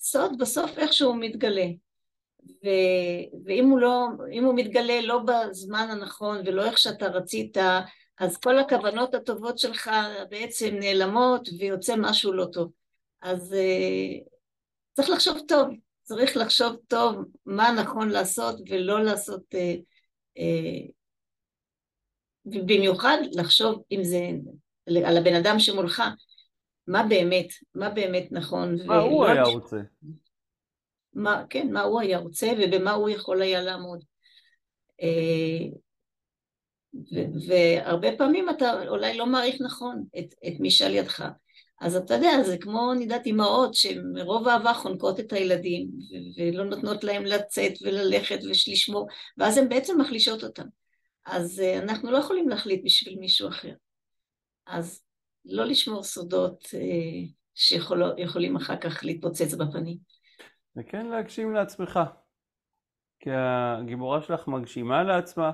סוד 0.00 0.38
בסוף 0.38 0.78
איכשהו 0.78 1.14
מתגלה. 1.14 1.66
ואם 3.44 3.68
הוא, 3.70 3.78
לא, 3.78 4.08
הוא 4.42 4.54
מתגלה 4.54 5.00
לא 5.00 5.18
בזמן 5.18 5.88
הנכון 5.90 6.42
ולא 6.46 6.64
איך 6.64 6.78
שאתה 6.78 7.06
רצית, 7.06 7.56
אז 8.18 8.36
כל 8.36 8.58
הכוונות 8.58 9.14
הטובות 9.14 9.58
שלך 9.58 9.90
בעצם 10.30 10.74
נעלמות 10.74 11.48
ויוצא 11.58 11.94
משהו 11.98 12.32
לא 12.32 12.46
טוב. 12.52 12.72
אז 13.22 13.52
uh, 13.52 14.24
צריך 14.92 15.10
לחשוב 15.10 15.38
טוב, 15.48 15.68
צריך 16.02 16.36
לחשוב 16.36 16.76
טוב 16.88 17.24
מה 17.46 17.72
נכון 17.72 18.08
לעשות 18.08 18.60
ולא 18.70 19.04
לעשות, 19.04 19.42
uh, 19.54 19.80
uh, 20.38 20.90
ובמיוחד 22.46 23.18
לחשוב 23.32 23.82
אם 23.92 24.04
זה 24.04 24.30
על 25.06 25.16
הבן 25.16 25.34
אדם 25.34 25.58
שמולך, 25.58 26.02
מה 26.86 27.02
באמת, 27.08 27.46
מה 27.74 27.90
באמת 27.90 28.28
נכון. 28.30 28.76
מה 28.86 28.98
הוא 28.98 29.26
היה 29.26 29.42
רוצה. 29.42 29.76
מה, 31.14 31.44
כן, 31.50 31.72
מה 31.72 31.82
הוא 31.82 32.00
היה 32.00 32.18
רוצה 32.18 32.52
ובמה 32.58 32.92
הוא 32.92 33.08
יכול 33.08 33.42
היה 33.42 33.62
לעמוד. 33.62 34.04
והרבה 37.46 38.08
פעמים 38.18 38.50
אתה 38.50 38.88
אולי 38.88 39.16
לא 39.16 39.26
מעריך 39.26 39.56
נכון 39.60 40.04
את, 40.18 40.34
את 40.48 40.60
מי 40.60 40.70
שעל 40.70 40.94
ידך. 40.94 41.28
אז 41.80 41.96
אתה 41.96 42.14
יודע, 42.14 42.42
זה 42.42 42.58
כמו, 42.58 42.92
אני 42.92 43.02
יודעת, 43.02 43.26
אימהות 43.26 43.74
שמרוב 43.74 44.48
אהבה 44.48 44.74
חונקות 44.74 45.20
את 45.20 45.32
הילדים 45.32 45.88
ולא 46.36 46.64
נותנות 46.64 47.04
להם 47.04 47.24
לצאת 47.24 47.72
וללכת 47.82 48.38
ולשמור, 48.42 49.08
ואז 49.38 49.58
הן 49.58 49.68
בעצם 49.68 50.00
מחלישות 50.00 50.44
אותם. 50.44 50.66
אז 51.26 51.60
אה, 51.60 51.78
אנחנו 51.78 52.10
לא 52.10 52.18
יכולים 52.18 52.48
להחליט 52.48 52.82
בשביל 52.84 53.18
מישהו 53.18 53.48
אחר. 53.48 53.72
אז 54.66 55.02
לא 55.44 55.64
לשמור 55.64 56.02
סודות 56.02 56.64
אה, 56.74 57.28
שיכולים 57.54 58.56
אחר 58.56 58.76
כך 58.76 59.04
להתפוצץ 59.04 59.54
בפנים. 59.54 59.98
וכן 60.76 61.06
להגשים 61.06 61.54
לעצמך. 61.54 62.00
כי 63.20 63.30
הגיבורה 63.32 64.22
שלך 64.22 64.48
מגשימה 64.48 65.02
לעצמה, 65.02 65.50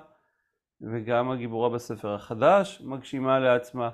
וגם 0.81 1.31
הגיבורה 1.31 1.71
בספר 1.71 2.15
החדש 2.15 2.81
מגשימה 2.85 3.39
לעצמה. 3.39 3.91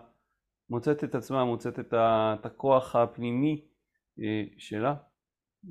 מוצאת 0.70 1.04
את 1.04 1.14
עצמה, 1.14 1.44
מוצאת 1.44 1.78
את, 1.78 1.92
ה, 1.92 2.34
את 2.40 2.46
הכוח 2.46 2.96
הפנימי 2.96 3.64
אה, 4.20 4.42
שלה. 4.58 4.94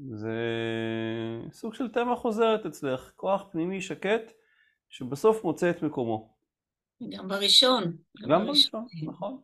זה 0.09 0.37
סוג 1.51 1.73
של 1.73 1.87
תמה 1.87 2.15
חוזרת 2.15 2.65
אצלך, 2.65 3.11
כוח 3.15 3.45
פנימי 3.51 3.81
שקט 3.81 4.31
שבסוף 4.89 5.43
מוצא 5.43 5.69
את 5.69 5.83
מקומו. 5.83 6.33
גם 7.17 7.27
בראשון. 7.27 7.83
גם, 8.21 8.29
גם 8.29 8.45
בראשון, 8.45 8.85
נכון. 9.07 9.41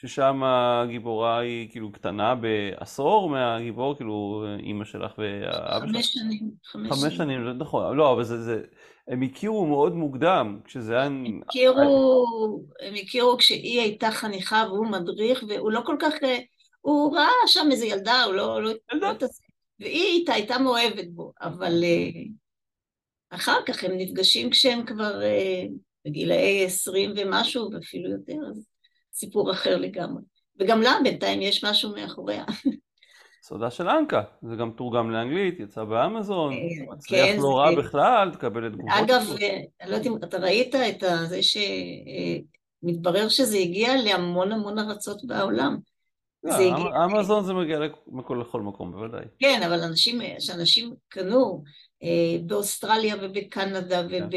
ששם 0.00 0.42
הגיבורה 0.44 1.38
היא 1.38 1.70
כאילו 1.70 1.92
קטנה 1.92 2.34
בעשור 2.34 3.30
מהגיבור, 3.30 3.96
כאילו 3.96 4.44
אימא 4.58 4.84
שלך 4.84 5.12
ואבא 5.18 5.86
שלך. 5.86 5.96
חמש 5.96 6.06
שנים. 6.06 6.50
חמש 6.64 7.16
שנים, 7.16 7.58
נכון. 7.58 7.96
לא, 7.96 8.12
אבל 8.12 8.24
זה, 8.24 8.42
זה, 8.42 8.62
הם 9.08 9.22
הכירו 9.22 9.66
מאוד 9.66 9.94
מוקדם, 9.94 10.60
כשזה 10.64 10.92
היה... 10.92 11.04
הם 11.04 11.40
הכירו, 11.46 12.64
הם 12.80 12.94
הכירו 13.02 13.36
כשהיא 13.36 13.80
הייתה 13.80 14.10
חניכה 14.10 14.64
והוא 14.68 14.86
מדריך, 14.86 15.44
והוא 15.48 15.72
לא 15.72 15.80
כל 15.84 15.96
כך... 16.00 16.14
הוא 16.80 17.16
ראה 17.16 17.46
שם 17.46 17.68
איזה 17.70 17.86
ילדה, 17.86 18.22
הוא 18.22 18.34
לא... 18.34 18.62
לא 18.62 18.70
ילדה. 18.92 19.12
לא 19.20 19.28
והיא 19.80 20.18
איתה 20.18 20.32
הייתה 20.32 20.58
מאוהבת 20.58 21.08
בו, 21.08 21.32
אבל 21.40 21.84
אה, 21.84 22.10
אחר 23.30 23.58
כך 23.66 23.84
הם 23.84 23.92
נפגשים 23.96 24.50
כשהם 24.50 24.86
כבר 24.86 25.22
אה, 25.22 25.62
בגילאי 26.04 26.64
עשרים 26.64 27.12
ומשהו, 27.16 27.70
ואפילו 27.72 28.10
יותר, 28.10 28.38
אז 28.50 28.66
סיפור 29.18 29.52
אחר 29.52 29.76
לגמרי. 29.76 30.22
וגם 30.60 30.82
לה 30.82 30.92
בינתיים 31.02 31.42
יש 31.42 31.64
משהו 31.64 31.92
מאחוריה. 31.94 32.44
סודה 33.42 33.70
של 33.70 33.88
אנקה, 33.88 34.22
זה 34.42 34.56
גם 34.56 34.70
תורגם 34.70 35.10
לאנגלית, 35.10 35.60
יצא 35.60 35.84
באמזון, 35.84 36.52
אה, 36.52 36.92
מצליח 36.92 37.26
כן, 37.26 37.36
לא 37.40 37.58
רע 37.58 37.74
בכלל, 37.74 38.30
תקבל 38.32 38.66
את 38.66 38.72
תגובות. 38.72 38.90
אגב, 38.90 39.22
אה, 39.40 39.60
אני 39.80 39.90
לא 39.90 39.96
יודעת 39.96 40.06
אם 40.06 40.16
אתה 40.16 40.38
ראית 40.38 40.74
את 40.74 41.04
זה 41.26 41.40
שמתברר 42.82 43.28
שזה 43.28 43.58
הגיע 43.58 43.96
להמון 43.96 44.52
המון 44.52 44.78
ארצות 44.78 45.24
בעולם. 45.24 45.76
לא, 46.44 46.54
אמזון 47.04 47.44
זה 47.44 47.52
מגיע 47.52 47.78
לכל 48.40 48.60
מקום, 48.60 48.92
בוודאי. 48.92 49.24
כן, 49.38 49.60
אבל 49.66 49.80
אנשים, 49.80 50.20
שאנשים 50.38 50.94
קנו 51.08 51.62
אה, 52.02 52.36
באוסטרליה 52.46 53.16
ובקנדה 53.22 54.08
כן. 54.08 54.28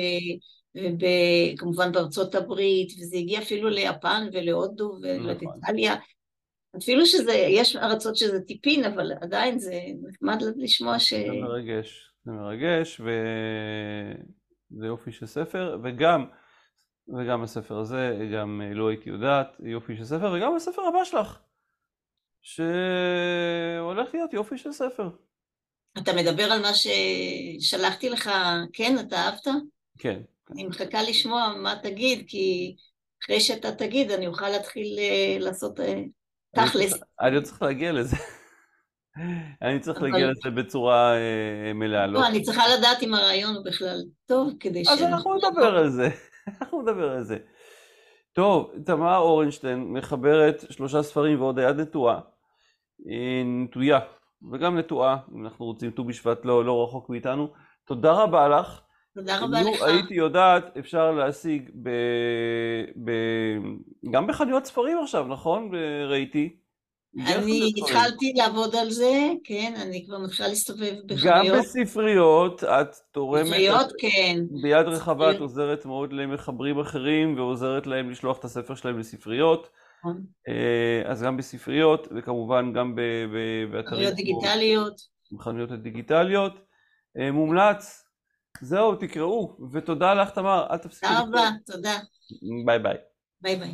וכמובן 0.75 1.91
בארצות 1.91 2.35
הברית, 2.35 2.93
וזה 2.99 3.17
הגיע 3.17 3.41
אפילו 3.41 3.69
ליפן 3.69 4.27
ולהודו 4.33 4.97
ולאיטליה. 5.01 5.93
נכון. 5.93 6.05
אפילו 6.77 7.05
שזה, 7.05 7.33
יש 7.33 7.75
ארצות 7.75 8.15
שזה 8.15 8.39
טיפין, 8.41 8.83
אבל 8.83 9.11
עדיין 9.21 9.59
זה 9.59 9.79
נחמד 10.01 10.37
לשמוע 10.57 10.99
ש... 10.99 11.13
זה 11.13 11.31
מרגש, 11.41 12.13
זה 12.25 12.31
מרגש, 12.31 13.01
וזה 13.01 14.85
יופי 14.85 15.11
של 15.11 15.25
ספר, 15.25 15.77
וגם, 15.83 16.25
וגם 17.17 17.43
הספר 17.43 17.77
הזה, 17.77 18.29
גם 18.33 18.61
לא 18.75 18.89
הייתי 18.89 19.09
יודעת, 19.09 19.47
יופי 19.59 19.95
של 19.95 20.03
ספר, 20.03 20.33
וגם 20.35 20.55
הספר 20.55 20.81
הבא 20.81 21.03
שלך, 21.03 21.39
שהולך 22.41 24.13
להיות 24.13 24.33
יופי 24.33 24.57
של 24.57 24.71
ספר. 24.71 25.09
אתה 25.97 26.11
מדבר 26.13 26.43
על 26.43 26.61
מה 26.61 26.71
ששלחתי 26.73 28.09
לך, 28.09 28.31
כן? 28.73 28.95
אתה 28.99 29.15
אהבת? 29.15 29.47
כן. 29.99 30.21
אני 30.51 30.67
מחכה 30.67 31.01
לשמוע 31.03 31.53
מה 31.57 31.75
תגיד, 31.83 32.23
כי 32.27 32.75
אחרי 33.23 33.39
שאתה 33.39 33.71
תגיד 33.71 34.11
אני 34.11 34.27
אוכל 34.27 34.49
להתחיל 34.49 34.99
אה, 34.99 35.37
לעשות 35.39 35.79
אה, 35.79 36.03
תכלס. 36.55 36.93
אני 37.21 37.41
צריך 37.41 37.61
להגיע 37.61 37.91
לזה. 37.91 38.15
אני 39.61 39.79
צריך 39.79 40.01
להגיע 40.01 40.27
לזה 40.31 40.49
בצורה 40.49 41.15
אה, 41.15 41.73
מלאה. 41.73 42.07
לא, 42.07 42.27
אני 42.27 42.41
צריכה 42.41 42.63
לדעת 42.77 43.03
אם 43.03 43.13
הרעיון 43.13 43.55
הוא 43.55 43.65
בכלל 43.65 43.97
טוב, 44.25 44.53
כדי 44.59 44.85
ש... 44.85 44.87
אז 44.87 45.03
אנחנו 45.03 45.35
נדבר 45.35 45.77
על 45.77 45.89
זה. 45.89 46.09
אנחנו 46.61 46.81
נדבר 46.81 47.11
על 47.11 47.23
זה. 47.23 47.37
טוב, 48.33 48.71
תמר 48.85 49.17
אורנשטיין 49.17 49.83
מחברת 49.83 50.63
שלושה 50.69 51.03
ספרים 51.03 51.41
ועוד 51.41 51.59
היד 51.59 51.79
נטועה. 51.79 52.19
נטויה, 53.45 53.99
וגם 54.51 54.77
נטועה, 54.77 55.17
אם 55.35 55.45
אנחנו 55.45 55.65
רוצים 55.65 55.91
ט"ו 55.91 56.03
בשבט 56.03 56.45
לא, 56.45 56.65
לא 56.65 56.83
רחוק 56.83 57.09
מאיתנו. 57.09 57.47
תודה 57.85 58.11
רבה 58.11 58.47
לך. 58.47 58.81
תודה 59.15 59.39
רבה 59.39 59.61
לך. 59.61 59.81
הייתי 59.81 60.13
יודעת, 60.13 60.77
אפשר 60.77 61.11
להשיג 61.11 61.69
ב... 61.83 61.89
ב... 63.03 63.11
גם 64.11 64.27
בחנויות 64.27 64.65
ספרים 64.65 64.97
עכשיו, 65.03 65.25
אני 65.25 66.05
ראיתי. 66.05 66.55
אני 67.17 67.71
התחלתי 67.77 68.33
לעבוד 68.35 68.75
על 68.75 68.89
זה, 68.89 69.29
כן, 69.43 69.73
אני 69.81 70.05
כבר 70.05 70.17
מתחילה 70.17 70.49
להסתובב 70.49 70.93
בחנויות. 71.05 71.25
גם 71.25 71.59
בספריות, 71.59 72.63
את 72.63 72.95
תורמת... 73.11 73.45
בספריות, 73.45 73.91
כן. 73.99 74.39
ביד 74.61 74.87
רחבה 74.87 75.31
את 75.31 75.39
עוזרת 75.39 75.85
מאוד 75.85 76.13
למחברים 76.13 76.79
אחרים, 76.79 77.35
ועוזרת 77.37 77.87
להם 77.87 78.09
לשלוח 78.09 78.39
את 78.39 78.45
הספר 78.45 78.75
שלהם 78.75 78.99
לספריות. 78.99 79.69
נכון. 79.99 80.21
אה, 80.47 81.11
אז 81.11 81.23
גם 81.23 81.37
בספריות, 81.37 82.07
וכמובן 82.15 82.73
גם 82.73 82.95
באתרים... 83.71 83.85
חנויות 83.87 84.13
דיגיטליות. 84.13 85.01
בחנויות 85.31 85.71
הדיגיטליות. 85.71 86.53
אה, 87.17 87.31
מומלץ, 87.31 88.03
זהו, 88.61 88.95
תקראו, 88.95 89.57
ותודה 89.71 90.13
לך 90.13 90.29
תמר, 90.29 90.67
אל 90.71 90.77
תפסיקי. 90.77 91.07
תודה 91.07 91.21
רבה, 91.21 91.49
תודה. 91.65 91.97
ביי 92.65 92.79
ביי. 92.79 92.95
ביי 93.41 93.55
ביי. 93.55 93.73